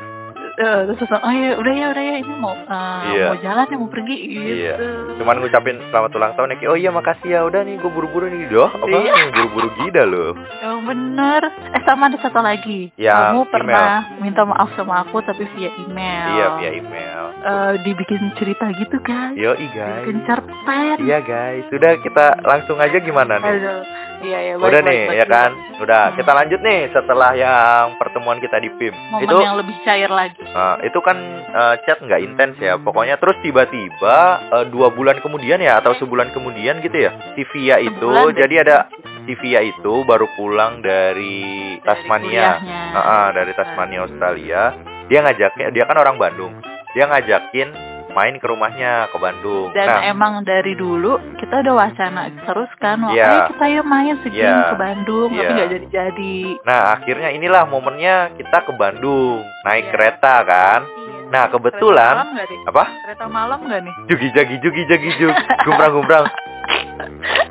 eh, 0.57 0.79
terus 0.83 0.97
langsung, 0.99 1.21
oh 1.21 1.29
ya 1.31 1.51
udah 1.53 1.69
ya 1.71 1.85
udah 1.87 2.01
ya 2.03 2.15
ini 2.17 2.33
mau 2.35 2.49
eh, 2.49 3.01
Iya. 3.11 3.25
mau 3.27 3.37
jalan 3.37 3.65
ya 3.67 3.77
mau 3.77 3.89
pergi 3.89 4.17
gitu. 4.17 4.41
Iya. 4.57 4.73
Cuman 5.15 5.37
ngucapin 5.37 5.77
selamat 5.87 6.11
ulang 6.11 6.33
tahun 6.33 6.49
ya. 6.51 6.65
Oh 6.65 6.73
iya 6.73 6.89
makasih 6.89 7.29
ya. 7.29 7.39
Udah 7.43 7.61
nih 7.61 7.77
gue 7.77 7.85
buru-buru 7.87 8.25
nih. 8.25 8.49
Doh, 8.49 8.65
apa 8.65 8.89
Iya. 8.89 9.13
buru-buru 9.31 9.69
gida 9.77 10.03
loh. 10.03 10.33
Yang 10.57 10.79
bener. 10.83 11.41
Eh 11.71 11.81
sama 11.83 12.09
ada 12.09 12.17
satu 12.17 12.41
lagi. 12.41 12.89
Yang 12.95 13.13
Kamu 13.13 13.37
email. 13.37 13.53
pernah 13.53 13.89
minta 14.17 14.41
maaf 14.43 14.69
sama 14.73 14.93
aku 14.99 15.21
tapi 15.21 15.45
via 15.53 15.69
email. 15.77 16.25
Iya 16.27 16.45
via 16.57 16.71
email. 16.73 17.16
Eh, 17.37 17.73
dibikin 17.85 18.33
cerita 18.33 18.65
gitu 18.73 18.97
kan? 18.99 19.37
Yo 19.37 19.53
guys. 19.53 20.01
Dibikin 20.01 20.25
cerpen. 20.25 20.97
Iya 20.99 21.19
guys. 21.21 21.63
Sudah 21.69 21.93
kita 22.01 22.25
langsung 22.41 22.77
aja 22.77 22.97
gimana 22.97 23.37
nih? 23.37 23.45
Aduh. 23.53 23.81
Iya 24.17 24.39
iya. 24.41 24.53
Udah 24.57 24.81
baik, 24.81 24.89
nih 24.89 25.01
baik, 25.05 25.13
ya 25.13 25.21
baik. 25.21 25.29
kan. 25.29 25.51
Udah 25.77 26.01
Hmm. 26.03 26.15
kita 26.17 26.31
lanjut 26.33 26.59
nih 26.59 26.79
setelah 26.89 27.31
yang 27.31 27.85
pertemuan 27.95 28.41
kita 28.41 28.57
di 28.57 28.73
PIM. 28.73 28.89
Momen 28.89 29.21
itu 29.21 29.35
yang 29.37 29.53
lebih 29.55 29.77
cair 29.85 30.09
lagi. 30.09 30.41
Nah, 30.41 30.81
itu 30.81 30.99
kan 30.99 31.17
eh, 31.47 31.75
chat 31.85 32.01
nggak 32.01 32.21
intens 32.21 32.57
ya. 32.57 32.81
Pokoknya 32.81 33.15
terus 33.15 33.37
tiba-tiba 33.39 34.17
eh, 34.57 34.65
dua 34.67 34.89
bulan 34.89 35.21
kemudian 35.21 35.61
ya 35.61 35.77
atau 35.77 35.93
sebulan 35.93 36.33
kemudian 36.33 36.81
gitu 36.81 36.97
ya. 36.97 37.13
Si 37.37 37.45
Via 37.53 37.77
itu 37.77 37.93
Sebulan 38.01 38.33
deh. 38.33 38.41
jadi 38.41 38.55
ada 38.65 38.77
si 39.23 39.37
Via 39.37 39.61
itu 39.61 39.93
baru 40.03 40.25
pulang 40.33 40.81
dari 40.81 41.77
Tasmania. 41.85 42.57
kuliahnya. 42.57 42.81
Ah, 42.91 42.99
ah, 42.99 43.27
dari 43.29 43.53
Tasmania 43.53 44.09
Australia. 44.09 44.73
Dia 45.07 45.21
ngajaknya 45.21 45.69
dia 45.69 45.85
kan 45.85 45.95
orang 45.95 46.17
Bandung. 46.17 46.57
Dia 46.97 47.05
ngajakin 47.05 47.69
main 48.09 48.41
ke 48.41 48.45
rumahnya 48.49 49.05
ke 49.13 49.21
Bandung. 49.21 49.69
Dan 49.69 49.85
nah, 49.85 50.01
emang 50.09 50.41
dari 50.41 50.73
dulu 50.73 51.21
kita 51.37 51.61
udah 51.61 51.75
wacana 51.77 52.25
terus 52.41 52.73
kan, 52.81 53.05
wah, 53.05 53.13
Iya. 53.13 53.29
ayo 53.29 53.41
kita 53.53 53.65
yuk 53.69 53.85
main 53.85 54.15
segini 54.25 54.41
Iya. 54.41 54.73
ke 54.73 54.77
Bandung, 54.81 55.29
tapi 55.29 55.45
Iya. 55.45 55.53
nggak 55.53 55.69
jadi-jadi. 55.77 56.35
nah 56.65 56.97
akhirnya 56.97 57.29
inilah 57.29 57.69
momennya 57.69 58.33
kita 58.33 58.65
ke 58.65 58.73
Bandung 58.73 59.45
naik 59.61 59.85
Iya. 59.85 59.91
kereta 59.93 60.35
kan. 60.41 60.81
Nah, 61.29 61.45
kebetulan- 61.53 62.17
Kereta 62.17 62.33
malam? 62.33 62.65
Apa? 62.65 62.83
Kereta 63.05 63.25
malam 63.29 63.59
nggak 63.61 63.81
nih? 63.85 63.93
Jugi 64.09 64.27
jagi 64.33 64.55
jugi 64.57 64.81
jagi 64.89 65.09
jug 65.21 65.35
gumbrang 65.61 65.93
gumbrang 65.93 66.25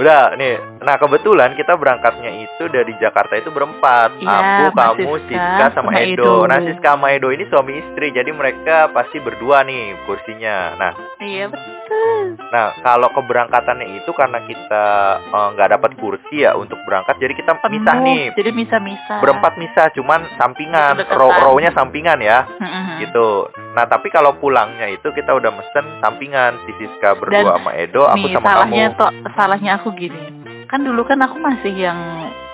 Udah 0.00 0.32
nih, 0.34 0.56
nah 0.80 0.96
kebetulan 0.96 1.52
kita 1.58 1.76
berangkatnya 1.76 2.32
itu 2.40 2.64
dari 2.72 2.96
Jakarta 2.96 3.36
itu 3.36 3.52
berempat. 3.52 4.16
Iya, 4.16 4.38
Aku, 4.40 4.64
kamu, 4.72 5.12
Siska, 5.28 5.36
Siska 5.36 5.66
sama 5.76 5.90
sama 5.92 6.00
Edo. 6.00 6.24
Edo. 6.24 6.34
Nah 6.48 6.58
Siska 6.64 6.88
sama 6.96 7.06
Edo 7.12 7.28
ini 7.28 7.44
suami 7.52 7.72
istri, 7.76 8.08
jadi 8.14 8.30
mereka 8.32 8.88
pasti 8.96 9.20
berdua 9.20 9.60
nih 9.66 9.98
kursinya. 10.08 10.56
Nah, 10.80 10.92
iya 11.20 11.52
betul. 11.52 12.40
nah 12.54 12.72
kalau 12.80 13.12
keberangkatannya 13.12 14.00
itu 14.00 14.10
karena 14.16 14.40
kita 14.46 14.84
eh, 15.20 15.48
nggak 15.58 15.70
dapat 15.76 15.90
kursi 16.00 16.48
ya 16.48 16.56
untuk 16.56 16.80
berangkat, 16.88 17.20
jadi 17.20 17.34
kita 17.36 17.60
misah 17.68 17.94
Penuh, 18.00 18.06
nih. 18.08 18.22
Jadi 18.40 18.50
misah-misah. 18.56 19.18
Berempat 19.20 19.52
misah, 19.60 19.86
cuman 19.92 20.24
sampingan, 20.40 20.96
Berdekatan. 20.96 21.18
row 21.20 21.30
row-nya 21.44 21.70
sampingan 21.76 22.18
ya, 22.24 22.48
Mm-mm. 22.48 23.04
gitu. 23.04 23.50
Nah 23.80 23.88
tapi 23.88 24.12
kalau 24.12 24.36
pulangnya 24.36 24.92
itu 24.92 25.08
kita 25.08 25.32
udah 25.32 25.56
mesen 25.56 25.88
sampingan, 26.04 26.52
si 26.68 26.76
Siska 26.76 27.16
berdua 27.16 27.32
Dan 27.32 27.64
sama 27.64 27.72
Edo, 27.72 28.04
aku 28.04 28.28
Nih, 28.28 28.36
sama 28.36 28.44
salahnya 28.44 28.84
kamu. 28.92 28.98
toh 29.00 29.10
salahnya 29.32 29.70
aku 29.80 29.88
gini. 29.96 30.24
Kan 30.68 30.84
dulu 30.84 31.00
kan 31.08 31.16
aku 31.16 31.40
masih 31.40 31.72
yang 31.72 31.96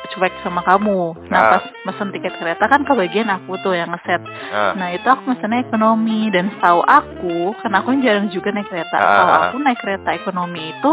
cuek 0.07 0.31
sama 0.41 0.63
kamu. 0.63 1.19
Nah, 1.27 1.41
Ah. 1.43 1.51
pas 1.59 1.65
mesen 1.83 2.15
tiket 2.15 2.31
kereta 2.39 2.71
kan 2.71 2.87
kebagian 2.87 3.27
aku 3.27 3.59
tuh 3.59 3.75
yang 3.75 3.91
ngeset. 3.91 4.23
Nah, 4.55 4.79
Nah, 4.79 4.95
itu 4.95 5.03
aku 5.03 5.35
mesennya 5.35 5.67
ekonomi 5.67 6.31
dan 6.31 6.47
setahu 6.55 6.87
aku, 6.87 7.59
karena 7.59 7.83
aku 7.83 7.91
kan 7.91 8.01
jarang 8.07 8.31
juga 8.31 8.55
naik 8.55 8.71
kereta. 8.71 8.95
Ah, 8.95 9.03
Setahu 9.03 9.27
ah, 9.27 9.41
aku 9.51 9.57
naik 9.59 9.79
kereta 9.83 10.11
ekonomi 10.15 10.63
itu 10.71 10.91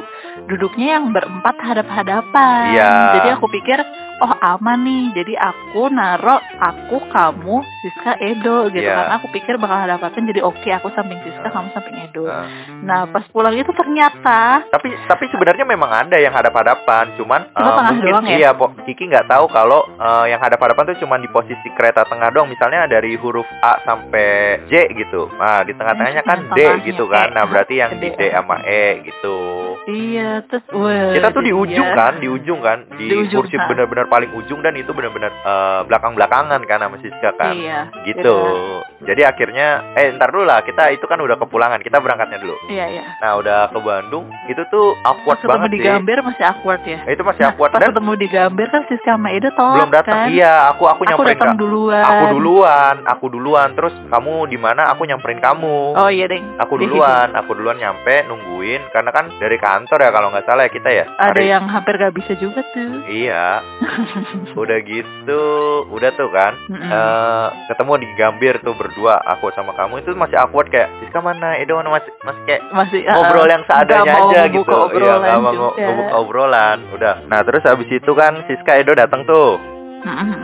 duduknya 0.49 0.97
yang 0.97 1.13
berempat 1.13 1.61
hadap-hadapan. 1.61 2.73
Iya. 2.73 2.91
Jadi 3.21 3.27
aku 3.37 3.45
pikir, 3.53 3.77
oh 4.23 4.33
aman 4.39 4.79
nih. 4.81 5.03
Jadi 5.13 5.33
aku 5.35 5.91
naro 5.91 6.39
aku, 6.57 6.97
kamu, 7.11 7.55
Siska, 7.83 8.15
Edo 8.17 8.71
gitu. 8.71 8.87
Iya. 8.87 8.95
Karena 8.95 9.13
aku 9.19 9.27
pikir 9.29 9.59
bakal 9.59 9.83
hadap-hadapan 9.83 10.31
jadi 10.31 10.41
oke 10.41 10.69
aku 10.71 10.87
samping 10.95 11.19
Siska, 11.21 11.51
kamu 11.51 11.67
samping 11.71 11.95
Edo. 11.99 12.23
nah. 12.23 12.47
Nah, 12.83 13.01
pas 13.07 13.23
pulang 13.29 13.51
itu 13.53 13.71
ternyata 13.73 14.63
Tapi 14.69 14.91
tapi 15.07 15.25
sebenarnya 15.27 15.65
memang 15.67 15.91
ada 15.91 16.15
yang 16.15 16.31
hadap-hadapan, 16.31 17.15
cuman 17.15 17.47
Cuma 17.51 17.67
eh, 17.67 17.75
tengah 17.75 17.91
mungkin 17.91 18.11
doang 18.11 18.25
ya? 18.27 18.37
iya, 18.39 18.49
po- 18.53 18.75
Kiki 18.83 19.07
nggak 19.07 19.27
tahu 19.27 19.45
kalau 19.49 19.83
eh, 19.87 20.25
yang 20.31 20.39
hadap-hadapan 20.39 20.93
tuh 20.93 20.97
cuman 21.03 21.19
di 21.19 21.29
posisi 21.29 21.67
kereta 21.75 22.07
tengah 22.07 22.31
doang. 22.31 22.47
Misalnya 22.47 22.87
dari 22.87 23.15
huruf 23.19 23.45
A 23.59 23.83
sampai 23.83 24.63
J 24.71 24.87
gitu. 24.95 25.27
Nah, 25.35 25.63
di 25.63 25.73
tengah-tengahnya 25.73 26.23
kan 26.23 26.39
D 26.53 26.59
gitu 26.85 27.07
kan. 27.07 27.31
E. 27.31 27.35
Nah, 27.35 27.43
berarti 27.43 27.73
yang 27.75 27.91
di 27.97 28.07
D. 28.13 28.31
Sama 28.31 28.59
E 28.63 29.03
gitu. 29.03 29.35
iya 29.83 30.39
terus 30.47 30.63
Kita 31.11 31.27
tuh 31.31 31.43
di 31.43 31.51
ujung 31.51 31.89
ya. 31.91 31.95
kan, 31.95 32.13
di 32.19 32.27
ujung 32.27 32.59
kan, 32.63 32.87
di, 32.95 33.07
Di 33.09 33.15
ujung, 33.19 33.43
kursi 33.43 33.55
benar-benar 33.59 34.07
paling 34.13 34.29
ujung 34.31 34.61
dan 34.61 34.77
itu 34.77 34.93
benar-benar 34.93 35.33
eh, 35.33 35.81
belakang-belakangan 35.83 36.61
kan 36.63 36.79
sama 36.79 37.01
Siska 37.01 37.33
kan. 37.33 37.57
Iya. 37.57 37.89
Gitu. 38.05 38.37
Jadi 39.03 39.21
akhirnya 39.21 39.67
eh 39.95 40.13
ntar 40.13 40.29
dulu 40.29 40.45
lah, 40.45 40.61
kita 40.61 40.93
itu 40.93 41.03
kan 41.03 41.17
udah 41.17 41.35
kepulangan, 41.35 41.81
kita 41.81 41.97
berangkatnya 41.97 42.37
dulu. 42.37 42.53
Iya, 42.69 42.85
iya. 42.89 43.03
Nah, 43.17 43.35
udah 43.35 43.67
ke 43.67 43.79
Bandung, 43.79 44.29
itu 44.47 44.61
tuh 44.69 44.93
awkward 45.03 45.35
Pas 45.35 45.41
ketemu 45.41 45.53
banget 45.57 45.69
di. 45.71 45.79
Gambir 45.83 46.17
masih 46.21 46.45
awkward 46.45 46.81
ya. 46.83 46.99
Nah, 47.01 47.11
itu 47.11 47.23
masih 47.23 47.41
Nah, 47.41 47.49
awkward 47.49 47.71
pas 47.71 47.81
dan 47.81 47.89
ketemu 47.89 48.11
di 48.15 48.27
Gambir 48.29 48.67
kan 48.69 48.81
Siska 48.85 49.11
sama 49.11 49.29
Edo 49.29 49.49
telat 49.49 49.75
belum 49.75 49.91
datang. 49.91 50.15
kan. 50.15 50.27
Iya, 50.29 50.53
aku 50.69 50.83
aku 50.85 51.01
Aku 51.03 51.09
nyamperin 51.09 51.35
Kak. 51.35 51.57
duluan. 51.57 52.03
Aku 52.05 52.25
duluan, 52.31 52.95
aku 53.03 53.25
duluan. 53.27 53.69
Terus 53.73 53.93
kamu 54.07 54.33
di 54.47 54.57
mana? 54.57 54.93
Aku 54.93 55.01
nyamperin 55.03 55.39
kamu. 55.39 55.77
Oh 55.93 56.07
iya 56.07 56.29
deng. 56.29 56.45
Aku 56.59 56.77
Di 56.77 56.85
duluan, 56.85 57.33
aku 57.33 57.51
duluan 57.53 57.75
nyampe 57.75 58.23
nungguin 58.23 58.81
karena 58.89 59.09
kan 59.09 59.31
dari 59.35 59.57
kantor 59.57 59.99
ya 59.99 60.11
kalau 60.11 60.29
nggak 60.29 60.45
salah 60.45 60.63
ya 60.63 60.71
kita 60.71 60.89
ya. 60.89 61.05
Ada 61.13 61.33
Hari- 61.33 61.49
yang 61.49 61.65
hampir 61.65 61.95
gak 61.95 62.13
bisa 62.13 62.33
juga 62.35 62.61
tuh. 62.71 63.03
Iya, 63.05 63.59
udah 64.63 64.79
gitu, 64.85 65.43
udah 65.89 66.09
tuh 66.15 66.29
kan. 66.31 66.53
Eh 66.69 67.47
ketemu 67.71 67.93
di 68.01 68.07
Gambir 68.15 68.55
tuh 68.61 68.75
berdua 68.77 69.19
aku 69.25 69.49
sama 69.53 69.73
kamu 69.73 70.03
itu 70.03 70.11
masih 70.13 70.37
awkward 70.37 70.69
kayak 70.69 70.89
Siska 71.01 71.19
mana 71.19 71.57
Edo 71.57 71.77
mana 71.79 71.93
masih 71.93 72.11
masih 72.23 72.41
kayak 72.45 72.61
masih 72.73 72.99
ngobrol 73.07 73.47
uh, 73.47 73.51
yang 73.51 73.63
seadanya 73.65 74.13
aja 74.27 74.41
gitu. 74.51 74.77
Iya, 74.93 75.13
nggak 75.19 75.37
mau 75.41 75.71
ngebuka 75.73 76.13
obrolan. 76.19 76.77
Udah. 76.93 77.15
Nah, 77.27 77.41
terus 77.45 77.63
habis 77.65 77.89
itu 77.89 78.11
kan 78.13 78.43
Siska 78.45 78.79
Edo 78.79 78.93
datang 78.93 79.25
tuh. 79.25 79.57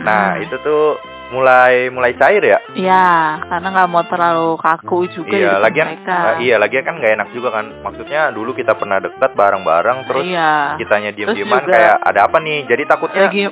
Nah, 0.04 0.40
itu 0.40 0.56
tuh 0.64 0.96
mulai 1.30 1.88
mulai 1.88 2.12
cair 2.18 2.42
ya. 2.42 2.58
Ya, 2.74 3.38
karena 3.46 3.68
nggak 3.70 3.88
mau 3.90 4.04
terlalu 4.04 4.58
kaku 4.58 5.06
juga 5.14 5.34
iya, 5.34 5.52
depan 5.56 5.64
lagian 5.64 5.88
mereka. 5.94 6.16
eh, 6.18 6.36
iya, 6.44 6.56
lagian 6.58 6.84
kan 6.84 6.94
nggak 6.98 7.12
enak 7.16 7.28
juga 7.30 7.48
kan. 7.54 7.66
Maksudnya 7.86 8.20
dulu 8.34 8.50
kita 8.52 8.74
pernah 8.74 8.98
dekat 8.98 9.30
bareng-bareng 9.38 9.98
terus 10.10 10.26
iya. 10.26 10.74
kitanya 10.76 11.10
diem-dieman 11.14 11.62
kayak 11.64 11.96
ada 12.02 12.20
apa 12.26 12.36
nih. 12.42 12.66
Jadi 12.66 12.82
takutnya 12.84 13.30
lagi 13.30 13.44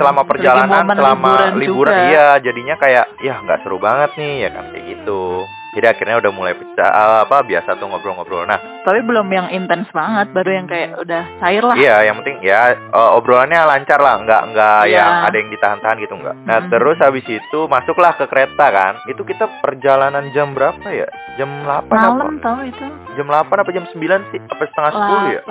selama 0.00 0.20
lagi 0.24 0.30
perjalanan, 0.32 0.84
selama 0.96 1.28
liburan 1.28 1.52
liburan, 1.60 1.94
juga. 1.94 2.08
iya, 2.10 2.26
jadinya 2.40 2.74
kayak 2.80 3.04
ya 3.20 3.34
nggak 3.44 3.58
seru 3.62 3.78
banget 3.78 4.10
nih 4.16 4.34
ya 4.48 4.50
kan 4.50 4.64
kayak 4.72 4.84
gitu. 4.96 5.44
Jadi 5.76 5.86
akhirnya 5.86 6.16
udah 6.16 6.32
mulai 6.32 6.56
pecah 6.56 6.88
eh, 6.88 7.18
apa 7.28 7.44
biasa 7.44 7.76
tuh 7.76 7.86
ngobrol-ngobrol. 7.86 8.48
Nah, 8.48 8.56
Tapi 8.80 9.04
belum 9.04 9.28
yang 9.28 9.52
intens 9.52 9.92
banget, 9.92 10.32
baru 10.32 10.50
yang 10.56 10.66
kayak 10.66 10.96
udah 10.96 11.22
cair 11.36 11.60
lah. 11.60 11.76
Iya, 11.76 11.96
yang 12.08 12.16
penting 12.24 12.40
ya 12.40 12.72
eh, 12.72 13.10
obrolannya 13.12 13.60
lancar 13.60 14.00
lah, 14.00 14.16
nggak 14.24 14.42
nggak 14.56 14.80
Iya. 14.88 14.96
yang 14.96 15.10
ada 15.28 15.36
yang 15.36 15.50
ditahan-tahan 15.52 15.96
gitu 16.00 16.14
nggak. 16.16 16.36
Nah 16.48 16.58
Mm-mm. 16.64 16.70
terus 16.72 16.96
habis 16.96 17.26
itu 17.28 17.58
masuklah 17.68 18.16
ke 18.16 18.24
kereta 18.24 18.66
kan. 18.72 18.92
Itu 19.04 19.20
kita 19.22 19.60
perjalanan 19.60 20.32
jam 20.32 20.56
berapa 20.56 20.88
ya? 20.88 21.06
Jam 21.36 21.52
8 21.62 21.68
apa? 21.68 21.92
Malam 21.92 22.40
tahu 22.40 22.64
itu. 22.64 22.86
Jam 23.20 23.28
8 23.28 23.52
apa 23.52 23.70
jam 23.76 23.84
9 23.84 24.32
sih? 24.32 24.40
Apa 24.48 24.62
setengah 24.64 24.92
10 24.96 25.36
ya? 25.36 25.42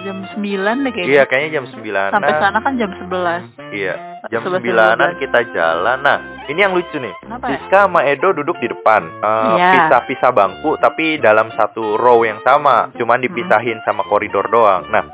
Jam 0.00 0.18
9 0.34 0.84
deh 0.84 0.92
kayaknya. 0.92 1.12
Iya, 1.12 1.22
kayaknya 1.28 1.50
jam 1.60 1.64
9 1.68 2.10
Sampai 2.10 2.32
sana 2.40 2.58
kan 2.58 2.72
jam 2.74 2.90
11. 2.96 3.42
Iya, 3.70 3.94
jam 4.28 4.40
11, 4.40 4.64
9 4.96 5.20
kita 5.20 5.40
jalan. 5.52 5.98
Nah, 6.00 6.18
ini 6.46 6.58
yang 6.58 6.72
lucu 6.72 6.96
nih. 6.96 7.12
Kenapa 7.20 7.46
ya? 7.46 7.60
Siska 7.60 7.78
sama 7.84 8.00
Edo 8.02 8.28
duduk 8.32 8.56
di 8.58 8.68
depan, 8.68 9.02
Eh, 9.04 9.54
Iya. 9.54 9.70
pisah-pisah 9.76 10.30
bangku, 10.30 10.76
tapi 10.78 11.18
dalam 11.18 11.52
satu 11.52 11.96
row 11.96 12.24
yang 12.24 12.40
sama, 12.40 12.88
cuman 12.96 13.20
dipisahin 13.20 13.78
sama 13.84 14.02
koridor 14.04 14.48
doang. 14.48 14.88
Nah, 14.88 15.04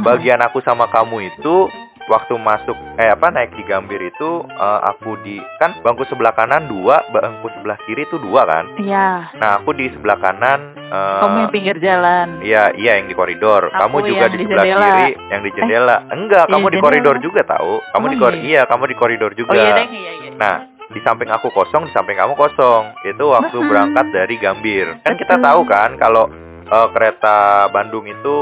bagian 0.00 0.38
aku 0.40 0.62
sama 0.62 0.86
kamu 0.88 1.28
itu 1.28 1.66
waktu 2.08 2.34
masuk 2.34 2.72
eh 2.96 3.08
apa 3.08 3.28
naik 3.28 3.52
di 3.52 3.62
Gambir 3.62 4.00
itu 4.00 4.30
eh, 4.44 4.80
aku 4.82 5.14
di 5.22 5.36
kan 5.56 5.76
bangku 5.80 6.02
sebelah 6.04 6.32
kanan 6.32 6.66
dua, 6.66 7.04
bangku 7.08 7.52
sebelah 7.52 7.76
kiri 7.84 8.02
itu 8.02 8.16
dua 8.18 8.42
kan. 8.42 8.64
Iya. 8.76 9.32
Nah, 9.36 9.50
aku 9.60 9.72
di 9.72 9.86
sebelah 9.88 10.16
kanan. 10.16 10.74
eh, 10.88 11.20
Kamu 11.20 11.36
yang 11.38 11.52
pinggir 11.52 11.76
jalan. 11.78 12.40
Iya, 12.40 12.72
iya 12.74 12.96
yang 12.96 13.06
di 13.06 13.14
koridor. 13.14 13.68
Aku 13.68 13.76
kamu 13.78 13.96
juga 14.08 14.24
di 14.26 14.36
di 14.36 14.44
sebelah 14.44 14.64
jendela. 14.64 14.88
kiri, 14.88 15.08
yang 15.28 15.40
di 15.40 15.50
jendela. 15.52 15.96
Enggak, 16.08 16.44
Iya, 16.44 16.52
kamu 16.52 16.64
di 16.64 16.68
jendela. 16.72 16.86
koridor 16.88 17.16
juga 17.20 17.40
tahu. 17.44 17.72
Kamu 17.86 18.04
Oh, 18.04 18.10
di 18.10 18.16
koridor. 18.16 18.42
iya. 18.42 18.48
Iya, 18.48 18.62
kamu 18.66 18.84
di 18.88 18.96
koridor 18.96 19.30
juga. 19.32 19.52
Oh 19.52 19.56
iya 19.56 19.70
deh, 19.76 19.86
iya 19.88 20.12
iya. 20.18 20.30
Nah, 20.34 20.56
di 20.88 21.00
samping 21.04 21.28
aku 21.28 21.52
kosong, 21.52 21.84
di 21.84 21.92
samping 21.92 22.16
kamu 22.16 22.32
kosong. 22.32 22.96
Itu 23.04 23.24
waktu 23.28 23.56
berangkat 23.60 24.06
dari 24.08 24.34
Gambir. 24.40 24.86
Kan 25.04 25.14
kita 25.14 25.36
tahu 25.36 25.60
kan 25.64 26.00
kalau 26.00 26.24
eh, 26.64 26.88
kereta 26.90 27.36
Bandung 27.68 28.04
itu 28.04 28.36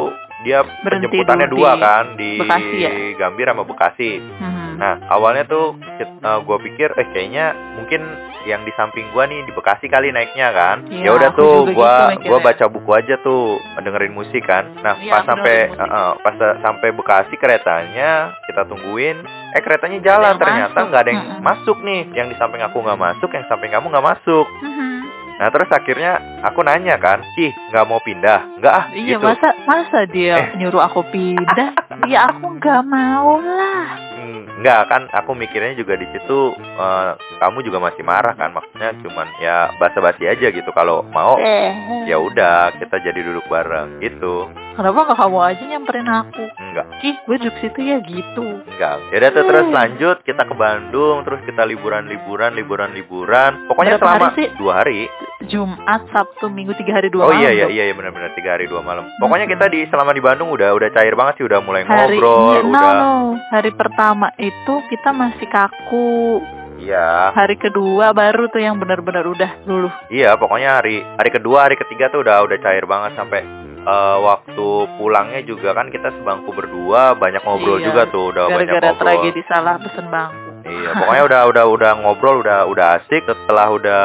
dia 0.45 0.61
Berhenti 0.85 1.09
penjemputannya 1.09 1.49
dua 1.49 1.73
kan 1.81 2.05
di 2.17 2.37
Bekasi 2.37 2.77
ya? 2.77 2.91
Gambir 3.17 3.47
sama 3.49 3.65
Bekasi. 3.65 4.21
Mhm. 4.21 4.65
Nah, 4.77 5.01
awalnya 5.09 5.49
tuh 5.49 5.73
gue 6.21 6.59
pikir 6.69 6.93
eh 7.01 7.07
kayaknya 7.15 7.57
mungkin 7.81 8.05
yang 8.47 8.63
di 8.63 8.71
samping 8.79 9.11
gua 9.11 9.27
nih 9.27 9.43
di 9.43 9.51
Bekasi 9.51 9.91
kali 9.91 10.15
naiknya 10.15 10.55
kan. 10.55 10.87
Iya, 10.87 11.03
ya 11.03 11.11
udah 11.19 11.31
tuh 11.35 11.67
gua 11.75 12.15
gitu 12.15 12.31
gua 12.31 12.39
baca 12.39 12.65
buku 12.71 12.91
aja 12.95 13.19
tuh 13.25 13.59
dengerin 13.83 14.15
musik 14.15 14.47
kan. 14.47 14.71
Nah, 14.85 14.95
Iya, 15.03 15.13
pas 15.19 15.25
sampai 15.27 15.57
uh, 15.75 15.83
uh, 15.83 16.11
pas 16.23 16.35
sa- 16.39 16.59
sampai 16.63 16.95
Bekasi 16.95 17.35
keretanya 17.35 18.37
kita 18.47 18.63
tungguin 18.71 19.19
eh 19.51 19.63
keretanya 19.65 19.99
jalan 19.99 20.37
yang 20.37 20.39
ternyata 20.39 20.79
nggak 20.79 21.03
ada 21.03 21.11
yang 21.11 21.25
Mm-mm. 21.27 21.43
masuk 21.43 21.77
nih. 21.83 22.03
Yang 22.15 22.27
di 22.33 22.37
samping 22.39 22.63
aku 22.63 22.79
nggak 22.85 23.01
masuk, 23.01 23.29
yang 23.35 23.45
samping 23.51 23.73
kamu 23.75 23.87
nggak 23.91 24.07
masuk. 24.15 24.47
Mhm. 24.63 24.86
Nah, 25.37 25.53
terus 25.53 25.69
akhirnya 25.69 26.17
aku 26.41 26.65
nanya 26.65 26.97
kan, 26.97 27.21
"Ih, 27.37 27.53
nggak 27.69 27.85
mau 27.85 28.01
pindah?" 28.01 28.57
"Nggak 28.57 28.73
ah." 28.73 28.85
Iya 28.89 29.21
gitu. 29.21 29.25
masa 29.25 29.49
masa 29.69 29.99
dia 30.09 30.35
Eh. 30.41 30.47
nyuruh 30.57 30.81
aku 30.81 31.05
pindah? 31.13 31.77
ya 32.13 32.33
aku 32.33 32.57
nggak 32.57 32.83
mau 32.89 33.37
lah. 33.39 33.85
Enggak 34.57 34.89
kan 34.89 35.03
aku 35.11 35.33
mikirnya 35.33 35.75
juga 35.75 35.95
di 35.95 36.09
situ 36.09 36.39
eh, 36.57 37.11
kamu 37.37 37.61
juga 37.61 37.79
masih 37.79 38.01
marah 38.01 38.33
kan 38.33 38.51
maksudnya 38.51 38.97
cuman 38.99 39.29
ya 39.37 39.69
basa-basi 39.77 40.25
aja 40.25 40.49
gitu 40.49 40.71
kalau 40.71 41.05
mau 41.07 41.37
Eh. 41.37 41.73
ya 42.05 42.17
udah 42.17 42.73
kita 42.75 42.97
jadi 42.99 43.21
duduk 43.23 43.45
bareng 43.47 44.01
gitu 44.01 44.49
Kenapa 44.73 45.09
nggak 45.09 45.19
kamu 45.19 45.39
aja 45.41 45.63
nyamperin 45.67 46.05
aku? 46.07 46.45
enggak 46.55 46.87
Ih, 47.01 47.17
gue 47.19 47.37
duduk 47.39 47.57
situ 47.59 47.81
ya 47.81 47.97
gitu. 48.03 48.45
enggak 48.67 48.97
ya 49.07 49.17
udah 49.19 49.33
terus 49.35 49.67
lanjut 49.71 50.17
kita 50.23 50.43
ke 50.43 50.55
Bandung 50.55 51.17
terus 51.23 51.41
kita 51.45 51.63
liburan 51.63 52.05
liburan 52.07 52.53
liburan 52.53 52.93
liburan 52.93 53.69
pokoknya 53.69 53.97
Berapa 53.97 54.05
selama 54.09 54.27
hari 54.27 54.37
sih? 54.37 54.49
dua 54.57 54.73
hari 54.75 55.01
Jumat, 55.47 56.03
Sabtu, 56.09 56.47
Minggu 56.47 56.75
tiga 56.75 56.93
hari 56.95 57.09
dua 57.09 57.23
oh 57.23 57.29
malam. 57.29 57.41
iya 57.41 57.51
iya 57.53 57.65
dong. 57.65 57.73
iya 57.73 57.85
iya 57.87 57.95
benar-benar 57.95 58.31
tiga 58.33 58.55
hari 58.55 58.67
dua 58.67 58.81
malam 58.81 59.07
pokoknya 59.17 59.47
kita 59.47 59.67
di 59.67 59.87
selama 59.87 60.11
di 60.11 60.21
Bandung 60.21 60.49
udah 60.49 60.71
udah 60.71 60.89
cair 60.91 61.15
banget 61.15 61.39
sih 61.39 61.45
udah 61.45 61.59
mulai 61.61 61.83
Hari 61.83 62.19
ngobrol 62.19 62.43
iya, 62.53 62.61
no, 62.61 62.69
udah 62.69 62.93
no. 62.93 63.15
Hari 63.47 63.71
pertama 63.73 64.27
itu 64.37 64.75
kita 64.87 65.11
masih 65.11 65.47
kaku. 65.47 66.43
iya 66.77 67.31
Hari 67.31 67.57
kedua 67.57 68.11
baru 68.13 68.47
tuh 68.47 68.59
yang 68.59 68.77
benar-benar 68.77 69.25
udah 69.25 69.51
luluh. 69.65 69.95
Iya, 70.09 70.35
pokoknya 70.35 70.77
hari 70.77 71.01
hari 71.01 71.31
kedua, 71.31 71.65
hari 71.65 71.77
ketiga 71.77 72.09
tuh 72.09 72.21
udah 72.21 72.43
udah 72.43 72.59
cair 72.59 72.85
banget 72.85 73.15
sampai 73.15 73.41
eh, 73.81 74.17
waktu 74.19 74.67
pulangnya 74.95 75.41
juga 75.43 75.73
kan 75.73 75.89
kita 75.89 76.11
sebangku 76.13 76.51
berdua 76.51 77.15
banyak 77.15 77.41
ngobrol 77.41 77.79
Iya, 77.79 77.87
juga 77.87 78.03
tuh, 78.11 78.25
udah 78.29 78.45
banyak 78.47 78.67
Gara-gara 78.67 78.89
ngobrol. 78.89 79.01
tragedi 79.01 79.43
salah 79.47 79.75
pesen 79.79 80.07
bangku. 80.09 80.46
Iya, 80.67 80.91
pokoknya 80.93 81.23
udah 81.25 81.41
udah 81.47 81.65
udah 81.69 81.91
ngobrol, 82.03 82.43
udah 82.43 82.67
udah 82.67 82.87
asik. 82.99 83.23
Setelah 83.23 83.71
udah 83.71 84.05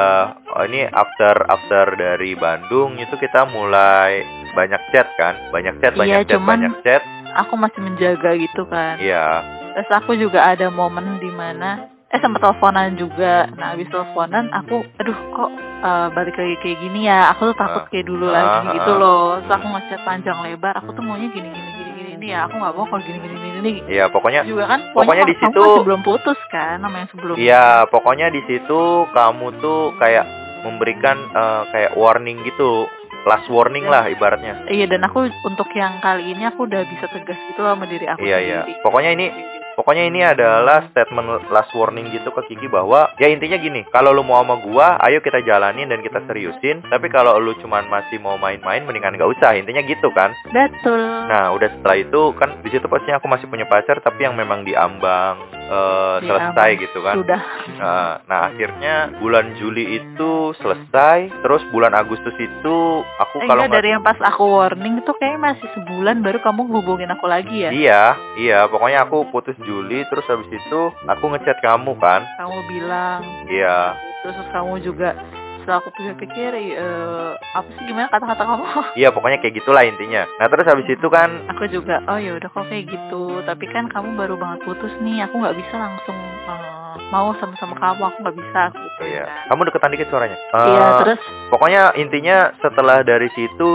oh, 0.52 0.64
ini 0.64 0.86
after 0.86 1.36
after 1.46 1.94
dari 1.94 2.34
Bandung 2.34 2.96
itu 2.96 3.18
kita 3.18 3.50
mulai 3.50 4.22
banyak 4.52 4.82
chat 4.92 5.10
kan, 5.16 5.34
banyak 5.50 5.80
chat, 5.80 5.94
banyak 5.94 6.22
Iya, 6.22 6.28
chat, 6.28 6.38
cuman- 6.38 6.50
banyak 6.62 6.74
chat. 6.82 7.02
Aku 7.34 7.56
masih 7.56 7.80
menjaga 7.80 8.36
gitu 8.36 8.68
kan. 8.68 9.00
Iya, 9.00 9.40
Terus 9.72 9.90
aku 9.90 10.14
juga 10.14 10.44
ada 10.46 10.68
momen 10.68 11.16
di 11.18 11.32
mana 11.32 11.88
eh 12.08 12.20
sempat 12.20 12.44
teleponan 12.44 12.94
juga. 12.94 13.48
Nah, 13.56 13.72
habis 13.72 13.88
teleponan 13.88 14.52
aku 14.52 14.84
aduh 15.00 15.16
kok 15.32 15.52
eh, 15.82 16.08
balik 16.12 16.36
lagi 16.36 16.56
kayak 16.60 16.78
gini 16.78 17.08
ya. 17.08 17.32
Aku 17.32 17.50
tuh 17.50 17.58
takut 17.58 17.84
Ah. 17.84 17.90
kayak 17.90 18.04
dulu 18.04 18.28
Ah, 18.28 18.36
lagi 18.36 18.58
ah, 18.62 18.74
gitu 18.76 18.92
ah. 18.92 19.00
loh. 19.00 19.24
Terus 19.40 19.54
aku 19.56 19.68
ngechat 19.72 20.02
panjang 20.04 20.38
lebar. 20.44 20.76
Aku 20.78 20.92
tuh 20.92 21.02
maunya 21.02 21.32
gini 21.32 21.48
gini 21.48 21.81
nih 22.22 22.30
ya. 22.32 22.40
Aku 22.46 22.56
nggak 22.56 22.74
mau 22.74 22.86
kalau 22.86 23.02
gini 23.02 23.18
gini 23.18 23.36
gini 23.36 23.60
nih. 23.60 23.76
iya 23.90 24.06
pokoknya 24.08 24.46
Juga 24.46 24.70
kan 24.70 24.80
pokoknya 24.94 25.26
di 25.26 25.34
kamu 25.34 25.50
situ- 25.50 25.66
masih 25.66 25.86
belum 25.90 26.02
putus 26.02 26.40
kan 26.48 26.78
sama 26.78 26.96
yang 27.02 27.10
sebelumnya. 27.10 27.42
Iya, 27.42 27.66
pokoknya 27.90 28.28
di 28.30 28.42
situ 28.46 28.80
kamu 29.10 29.48
tuh 29.58 29.82
kayak 29.98 30.26
memberikan 30.62 31.18
eh, 31.28 31.62
kayak 31.68 31.92
warning 31.96 32.38
gitu, 32.46 32.86
last 33.24 33.50
warning 33.50 33.84
lah 33.84 34.06
ibaratnya. 34.06 34.62
Iya 34.68 34.86
dan 34.86 35.02
aku 35.02 35.26
untuk 35.44 35.66
yang 35.74 35.98
kali 36.00 36.32
ini 36.32 36.46
aku 36.46 36.64
udah 36.64 36.86
bisa 36.86 37.10
tegas 37.10 37.38
gitu 37.50 37.62
sama 37.62 37.84
diri 37.84 38.06
aku 38.06 38.22
Iya, 38.22 38.38
iya. 38.40 38.60
Pokoknya 38.80 39.12
ini 39.12 39.28
pokoknya 39.76 40.04
ini 40.08 40.22
adalah 40.26 40.88
statement 40.92 41.48
last 41.52 41.72
warning 41.76 42.10
gitu 42.12 42.30
ke 42.32 42.42
Kiki 42.52 42.68
bahwa 42.68 43.12
ya 43.18 43.32
intinya 43.32 43.58
gini, 43.60 43.86
kalau 43.90 44.12
lu 44.12 44.24
mau 44.26 44.42
sama 44.44 44.60
gua, 44.64 45.00
ayo 45.08 45.22
kita 45.24 45.44
jalanin 45.46 45.90
dan 45.92 46.02
kita 46.02 46.24
seriusin. 46.26 46.84
Tapi 46.88 47.08
kalau 47.08 47.38
lu 47.38 47.56
cuman 47.60 47.88
masih 47.88 48.18
mau 48.20 48.36
main-main, 48.36 48.84
mendingan 48.84 49.20
gak 49.20 49.32
usah. 49.38 49.56
Intinya 49.56 49.84
gitu 49.86 50.10
kan. 50.12 50.34
Betul. 50.50 51.02
Nah, 51.30 51.54
udah 51.56 51.70
setelah 51.72 51.98
itu 52.00 52.22
kan 52.36 52.60
di 52.62 52.70
situ 52.74 52.86
pastinya 52.90 53.22
aku 53.22 53.28
masih 53.30 53.48
punya 53.48 53.70
pacar, 53.70 54.02
tapi 54.04 54.26
yang 54.26 54.36
memang 54.36 54.66
diambang 54.66 55.61
eh, 55.72 56.16
Di 56.20 56.28
selesai 56.28 56.70
gitu 56.84 57.00
kan. 57.00 57.16
Sudah. 57.16 57.42
Nah, 57.80 58.10
nah, 58.28 58.40
akhirnya 58.52 58.96
bulan 59.24 59.56
Juli 59.56 59.98
itu 59.98 60.32
selesai, 60.60 61.32
terus 61.42 61.64
bulan 61.72 61.96
Agustus 61.96 62.36
itu 62.36 62.78
aku 63.18 63.36
Eh, 63.42 63.48
kalau 63.48 63.66
nggak 63.66 63.80
dari 63.80 63.90
yang 63.96 64.04
pas 64.04 64.20
aku 64.20 64.44
warning 64.44 65.00
itu 65.00 65.12
kayaknya 65.16 65.56
masih 65.56 65.68
sebulan 65.74 66.20
baru 66.20 66.40
kamu 66.44 66.62
hubungin 66.70 67.10
aku 67.10 67.26
lagi 67.26 67.66
ya. 67.66 67.72
Iya, 67.72 68.04
iya, 68.38 68.60
pokoknya 68.68 69.08
aku 69.08 69.32
putus 69.32 69.56
Juli, 69.64 70.04
terus 70.12 70.28
habis 70.28 70.52
itu 70.52 70.82
aku 71.08 71.24
ngechat 71.32 71.58
kamu 71.64 71.96
kan, 71.98 72.22
Kamu 72.38 72.60
bilang 72.68 73.22
iya, 73.48 73.96
terus 74.22 74.38
kamu 74.52 74.84
juga 74.84 75.16
setelah 75.62 75.80
aku 75.80 75.90
pikir-pikir 75.94 76.52
eh, 76.54 77.32
apa 77.38 77.68
sih 77.78 77.84
gimana 77.86 78.08
kata-kata 78.10 78.44
kamu 78.44 78.66
iya, 79.00 79.10
pokoknya 79.10 79.38
kayak 79.40 79.56
gitulah 79.62 79.84
intinya. 79.86 80.26
Nah, 80.42 80.48
terus 80.50 80.66
habis 80.68 80.88
itu 80.90 81.08
kan, 81.08 81.30
aku 81.48 81.70
juga 81.70 82.02
oh 82.10 82.18
ya 82.18 82.36
udah 82.36 82.50
kok 82.50 82.66
kayak 82.68 82.90
gitu 82.90 83.42
tapi 83.46 83.66
kan 83.70 83.88
kamu 83.90 84.18
baru 84.18 84.36
banget 84.38 84.60
putus 84.66 84.92
nih 85.02 85.24
aku 85.26 85.40
nggak 85.40 85.58
bisa 85.58 85.76
langsung 85.78 86.18
eh, 86.18 86.96
mau 87.12 87.32
sama-sama 87.38 87.76
kamu 87.76 88.02
aku 88.08 88.18
nggak 88.24 88.38
bisa 88.40 88.62
gitu 88.72 89.02
iya, 89.08 89.24
kan. 89.28 89.48
kamu 89.52 89.62
deketan 89.70 89.92
dikit 89.94 90.08
suaranya. 90.10 90.38
iya 90.54 90.82
Eh, 90.82 90.94
terus 91.04 91.22
pokoknya 91.50 91.82
intinya 91.96 92.38
setelah 92.60 93.04
dari 93.04 93.28
situ 93.36 93.72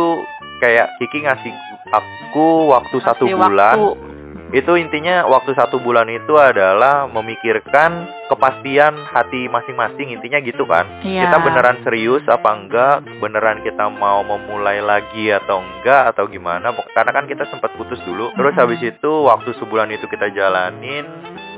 kayak 0.61 0.89
Kiki 0.99 1.21
ngasih 1.25 1.53
aku 1.93 2.73
waktu 2.73 2.97
satu 3.05 3.25
kasih 3.29 3.37
bulan. 3.37 3.77
waktu. 3.77 4.06
Itu 4.55 4.79
intinya 4.79 5.27
waktu 5.27 5.59
satu 5.59 5.83
bulan 5.83 6.07
itu 6.07 6.39
adalah 6.39 7.11
memikirkan 7.11 8.07
kepastian 8.31 8.95
hati 9.11 9.51
masing-masing 9.51 10.15
intinya 10.15 10.39
gitu 10.39 10.63
kan. 10.63 10.87
Iya. 11.03 11.27
Kita 11.27 11.37
beneran 11.43 11.83
serius 11.83 12.23
apa 12.31 12.55
enggak? 12.55 12.97
Beneran 13.19 13.67
kita 13.67 13.91
mau 13.91 14.23
memulai 14.23 14.79
lagi 14.79 15.35
atau 15.35 15.63
enggak 15.67 16.15
atau 16.15 16.31
gimana? 16.31 16.71
Karena 16.95 17.11
kan 17.11 17.27
kita 17.27 17.43
sempat 17.51 17.75
putus 17.75 17.99
dulu. 18.07 18.31
Terus 18.39 18.55
Mhm. 18.55 18.61
habis 18.63 18.81
itu 18.87 19.13
waktu 19.27 19.51
sebulan 19.59 19.91
itu 19.91 20.07
kita 20.07 20.31
jalanin 20.31 21.07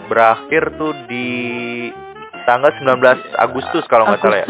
berakhir 0.08 0.72
tuh 0.80 0.96
di 1.04 1.28
tanggal 2.48 2.72
19 2.80 3.20
Agustus 3.36 3.84
kalau 3.92 4.08
nggak 4.08 4.24
salah 4.24 4.40
ya. 4.40 4.46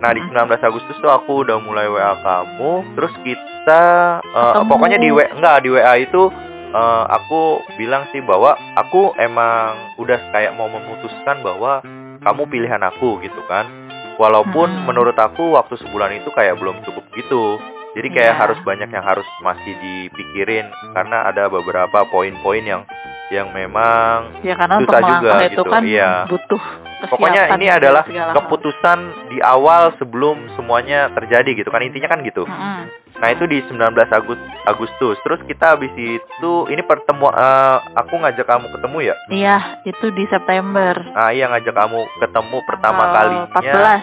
Nah 0.00 0.10
di 0.16 0.24
Mhm. 0.24 0.32
19 0.32 0.64
Agustus 0.64 0.96
tuh 0.96 1.12
aku 1.12 1.44
udah 1.44 1.60
mulai 1.60 1.84
WA 1.84 2.16
kamu, 2.24 2.96
terus 2.96 3.12
kita 3.20 3.82
Ketemu. 4.24 4.68
pokoknya 4.72 4.96
di 4.96 5.08
WA 5.12 5.28
enggak 5.36 5.56
di 5.60 5.68
WA 5.68 5.94
itu 6.00 6.32
eh, 6.72 7.04
aku 7.10 7.40
bilang 7.76 8.08
sih 8.08 8.20
bahwa 8.20 8.52
aku 8.74 9.12
emang 9.16 9.96
udah 9.96 10.18
kayak 10.30 10.52
mau 10.52 10.66
memutuskan 10.66 11.40
bahwa 11.40 11.84
kamu 12.20 12.42
pilihan 12.46 12.82
aku 12.82 13.20
gitu 13.20 13.40
kan. 13.46 13.68
Walaupun 14.14 14.68
Mhm. 14.68 14.84
menurut 14.86 15.16
aku 15.16 15.52
waktu 15.52 15.76
sebulan 15.78 16.12
itu 16.14 16.28
kayak 16.30 16.56
belum 16.56 16.80
cukup 16.82 17.04
gitu. 17.12 17.56
Jadi 17.92 18.08
kayak 18.08 18.34
Iya. 18.34 18.40
harus 18.40 18.58
banyak 18.62 18.88
yang 18.88 19.04
harus 19.04 19.24
masih 19.40 19.72
dipikirin 19.76 20.64
karena 20.92 21.28
ada 21.28 21.48
beberapa 21.48 22.08
poin-poin 22.08 22.64
yang 22.64 22.82
yang 23.28 23.48
memang 23.50 24.44
ya 24.44 24.52
karena 24.52 24.76
susah 24.80 25.00
juga 25.00 25.30
itu 25.42 25.56
gitu, 25.56 25.62
kan 25.64 25.82
iya. 25.84 26.28
butuh 26.28 26.60
Pokoknya 27.02 27.50
ini 27.56 27.66
adalah 27.66 28.04
hal. 28.06 28.36
keputusan 28.36 28.98
di 29.28 29.40
awal 29.42 29.90
sebelum 29.96 30.52
semuanya 30.54 31.08
terjadi 31.16 31.50
gitu 31.56 31.72
kan 31.72 31.82
intinya 31.82 32.12
kan 32.12 32.20
gitu. 32.22 32.44
Mm-mm. 32.44 32.86
Nah 33.22 33.30
itu 33.30 33.46
di 33.46 33.62
19 33.62 33.78
Agus- 34.10 34.42
Agustus. 34.66 35.14
Terus 35.22 35.38
kita 35.46 35.72
habis 35.72 35.94
itu 35.94 36.52
ini 36.66 36.82
pertemuan 36.82 37.30
eh, 37.32 37.76
aku 37.94 38.18
ngajak 38.18 38.42
kamu 38.42 38.66
ketemu 38.68 38.98
ya. 39.00 39.14
iya 39.30 39.56
itu 39.82 40.10
di 40.10 40.26
September 40.26 40.98
Nah 41.08 41.30
iya 41.30 41.46
ngajak 41.46 41.70
kamu 41.70 42.02
ketemu 42.18 42.56
pertama 42.66 43.02
Tanggal 43.06 43.14
kalinya. 43.16 43.46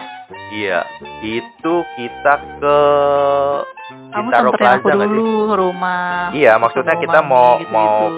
Iya 0.50 0.78
itu 1.20 1.74
kita 1.94 2.34
ke 2.56 2.78
Kamu 4.10 4.28
aku 4.28 4.54
Plaza 4.54 4.88
sih? 4.88 5.06
dulu 5.06 5.26
rumah. 5.52 6.30
Iya, 6.32 6.56
maksudnya 6.56 6.94
aku 6.94 7.02
kita 7.04 7.20
mau- 7.20 7.58
gitu-gitu. 7.58 7.70
mau- 7.70 8.10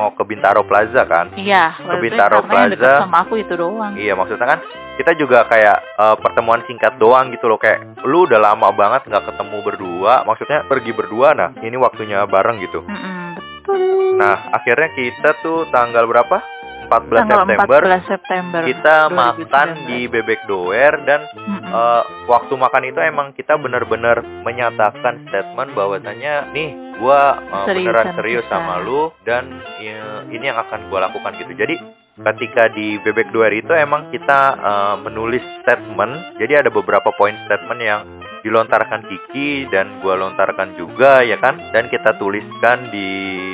mau 0.00 0.16
ke 0.16 0.24
Bintaro 0.24 0.64
Plaza 0.64 1.04
kan? 1.04 1.36
Iya, 1.36 1.76
itu 1.76 1.96
Bintaro 2.00 2.40
karena 2.40 2.52
yang 2.56 2.72
deket 2.72 2.88
Plaza. 2.88 3.02
sama 3.04 3.18
aku 3.28 3.34
itu 3.36 3.52
doang. 3.52 3.92
Iya, 3.92 4.12
maksudnya 4.16 4.46
kan 4.48 4.60
kita 4.96 5.12
juga 5.20 5.44
kayak 5.44 5.78
eh, 6.00 6.16
pertemuan 6.24 6.64
singkat 6.64 6.96
doang 6.96 7.28
gitu 7.28 7.52
loh 7.52 7.60
kayak 7.60 8.00
lu 8.08 8.24
udah 8.24 8.40
lama 8.40 8.72
banget 8.72 9.04
nggak 9.04 9.28
ketemu 9.28 9.56
berdua, 9.60 10.24
maksudnya 10.24 10.64
pergi 10.64 10.92
berdua. 10.96 11.36
Nah, 11.36 11.50
ini 11.60 11.76
waktunya 11.76 12.24
bareng 12.24 12.56
gitu. 12.64 12.80
Mm-mm, 12.88 13.36
betul. 13.36 14.16
Nah, 14.16 14.48
akhirnya 14.56 14.88
kita 14.96 15.36
tuh 15.44 15.68
tanggal 15.68 16.08
berapa? 16.08 16.59
14 16.90 17.22
Tanggal 17.22 17.38
September 17.46 17.80
14 17.86 18.10
September. 18.10 18.60
kita 18.66 18.96
2019. 19.06 19.14
makan 19.14 19.68
di 19.86 19.98
Bebek 20.04 20.40
Doer 20.44 20.92
dan 21.06 21.20
Mm-mm. 21.30 21.70
eh, 21.70 22.02
waktu 22.26 22.52
makan 22.52 22.82
itu 22.84 22.98
emang 22.98 23.30
kita 23.32 23.54
bener-bener 23.56 24.18
menyatakan 24.42 25.22
statement 25.24 25.70
bahwasanya 25.72 26.50
nih 26.50 26.74
gua 26.98 27.38
eh, 27.38 27.66
Seriusan 27.70 27.86
beneran 27.86 28.06
serius 28.18 28.44
kita. 28.44 28.52
sama 28.52 28.74
lu 28.82 29.14
dan 29.22 29.44
ya, 29.78 30.26
ini 30.26 30.44
yang 30.44 30.58
akan 30.58 30.90
gua 30.90 31.06
lakukan 31.06 31.38
gitu. 31.38 31.54
Jadi 31.54 31.78
ketika 32.20 32.68
di 32.68 32.98
Bebek 33.00 33.30
Doer 33.30 33.54
itu 33.54 33.70
emang 33.70 34.10
kita 34.10 34.40
eh, 34.58 34.96
menulis 35.00 35.40
statement. 35.62 36.42
Jadi 36.42 36.52
ada 36.58 36.68
beberapa 36.68 37.14
poin 37.14 37.38
statement 37.46 37.80
yang 37.80 38.02
dilontarkan 38.42 39.06
Kiki 39.06 39.68
dan 39.68 40.00
gua 40.04 40.16
lontarkan 40.16 40.76
juga 40.76 41.20
ya 41.24 41.36
kan 41.40 41.58
dan 41.72 41.88
kita 41.92 42.16
tuliskan 42.16 42.88
di 42.92 43.10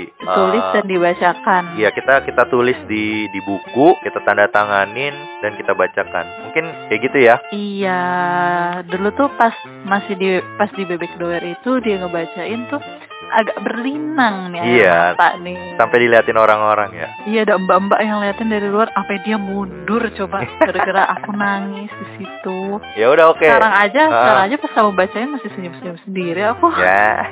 eh, 0.07 0.27
Tulis 0.27 0.65
dan 0.75 0.85
dibacakan. 0.87 1.63
Iya 1.79 1.91
kita 1.95 2.27
kita 2.27 2.43
tulis 2.51 2.79
di 2.91 3.27
di 3.31 3.41
buku, 3.47 3.99
kita 4.03 4.23
tanda 4.27 4.51
tanganin 4.51 5.15
dan 5.43 5.55
kita 5.55 5.73
bacakan. 5.75 6.27
Mungkin 6.49 6.65
kayak 6.91 7.01
gitu 7.07 7.19
ya. 7.19 7.37
Iya, 7.55 8.03
dulu 8.91 9.09
tuh 9.15 9.29
pas 9.39 9.55
masih 9.87 10.15
di 10.19 10.29
pas 10.59 10.71
di 10.75 10.83
bebek 10.83 11.15
doer 11.21 11.43
itu 11.43 11.79
dia 11.83 12.03
ngebacain 12.03 12.67
tuh 12.69 12.83
agak 13.27 13.59
berlinang 13.61 14.51
nih 14.51 14.63
Iya. 14.81 15.13
mata 15.13 15.35
nih. 15.39 15.59
Sampai 15.75 15.99
diliatin 15.99 16.37
orang-orang 16.37 16.91
ya. 16.93 17.09
Iya 17.27 17.41
ada 17.43 17.55
mbak-mbak 17.59 18.01
yang 18.01 18.19
liatin 18.21 18.49
dari 18.49 18.67
luar, 18.67 18.87
apa 18.93 19.19
dia 19.21 19.35
mundur 19.35 19.99
coba 20.15 20.47
gara-gara 20.63 21.05
aku 21.13 21.31
nangis 21.33 21.91
di 21.91 22.07
situ. 22.17 22.79
Ya 22.95 23.11
udah 23.11 23.35
oke. 23.35 23.43
Sekarang 23.43 23.75
aja, 23.75 24.03
Ah. 24.05 24.15
sekarang 24.15 24.43
aja 24.47 24.57
pas 24.57 24.73
kamu 24.73 24.91
bacain 24.95 25.29
masih 25.29 25.51
senyum-senyum 25.53 25.99
sendiri 26.03 26.43
aku. 26.47 26.67
Ya. 26.77 27.27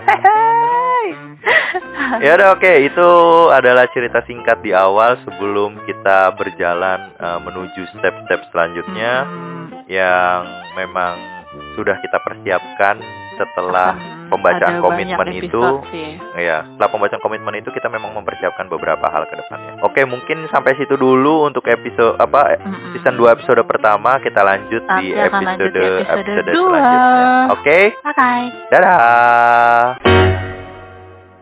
ya 2.25 2.31
udah 2.35 2.57
oke, 2.57 2.73
itu 2.81 3.09
adalah 3.53 3.85
cerita 3.93 4.25
singkat 4.25 4.65
di 4.65 4.73
awal 4.73 5.21
sebelum 5.23 5.77
kita 5.85 6.33
berjalan 6.35 7.13
eh, 7.15 7.39
menuju 7.41 7.81
step-step 7.93 8.41
selanjutnya 8.51 9.13
Hmm, 9.25 9.85
yang 9.87 10.41
memang 10.75 11.17
sudah 11.77 11.97
kita 12.01 12.19
persiapkan 12.21 12.99
setelah 13.37 13.95
akan 13.95 14.31
pembacaan 14.33 14.83
komitmen 14.83 15.29
itu 15.35 15.61
episode 15.61 15.87
sih. 15.93 16.11
Ya, 16.41 16.67
setelah 16.67 16.91
pembacaan 16.91 17.23
komitmen 17.23 17.55
itu 17.61 17.71
kita 17.71 17.87
memang 17.93 18.17
mempersiapkan 18.17 18.67
beberapa 18.67 19.07
hal 19.07 19.29
ke 19.31 19.35
depannya. 19.39 19.79
Oke, 19.87 20.03
mungkin 20.09 20.49
sampai 20.51 20.75
situ 20.81 20.99
dulu 20.99 21.47
untuk 21.47 21.67
episode 21.71 22.19
apa 22.19 22.59
Mm-mm. 22.59 22.95
season 22.97 23.15
2 23.21 23.35
episode 23.35 23.63
pertama 23.69 24.19
kita 24.19 24.43
lanjut 24.43 24.83
Nanti 24.85 25.13
di 25.13 25.19
akan 25.19 25.41
lanjut 25.45 25.71
episode 25.71 26.07
episode 26.09 26.51
selanjutnya. 26.51 27.29
Oke, 27.55 27.79
Bye-bye. 28.03 28.47
dadah. 28.73 30.34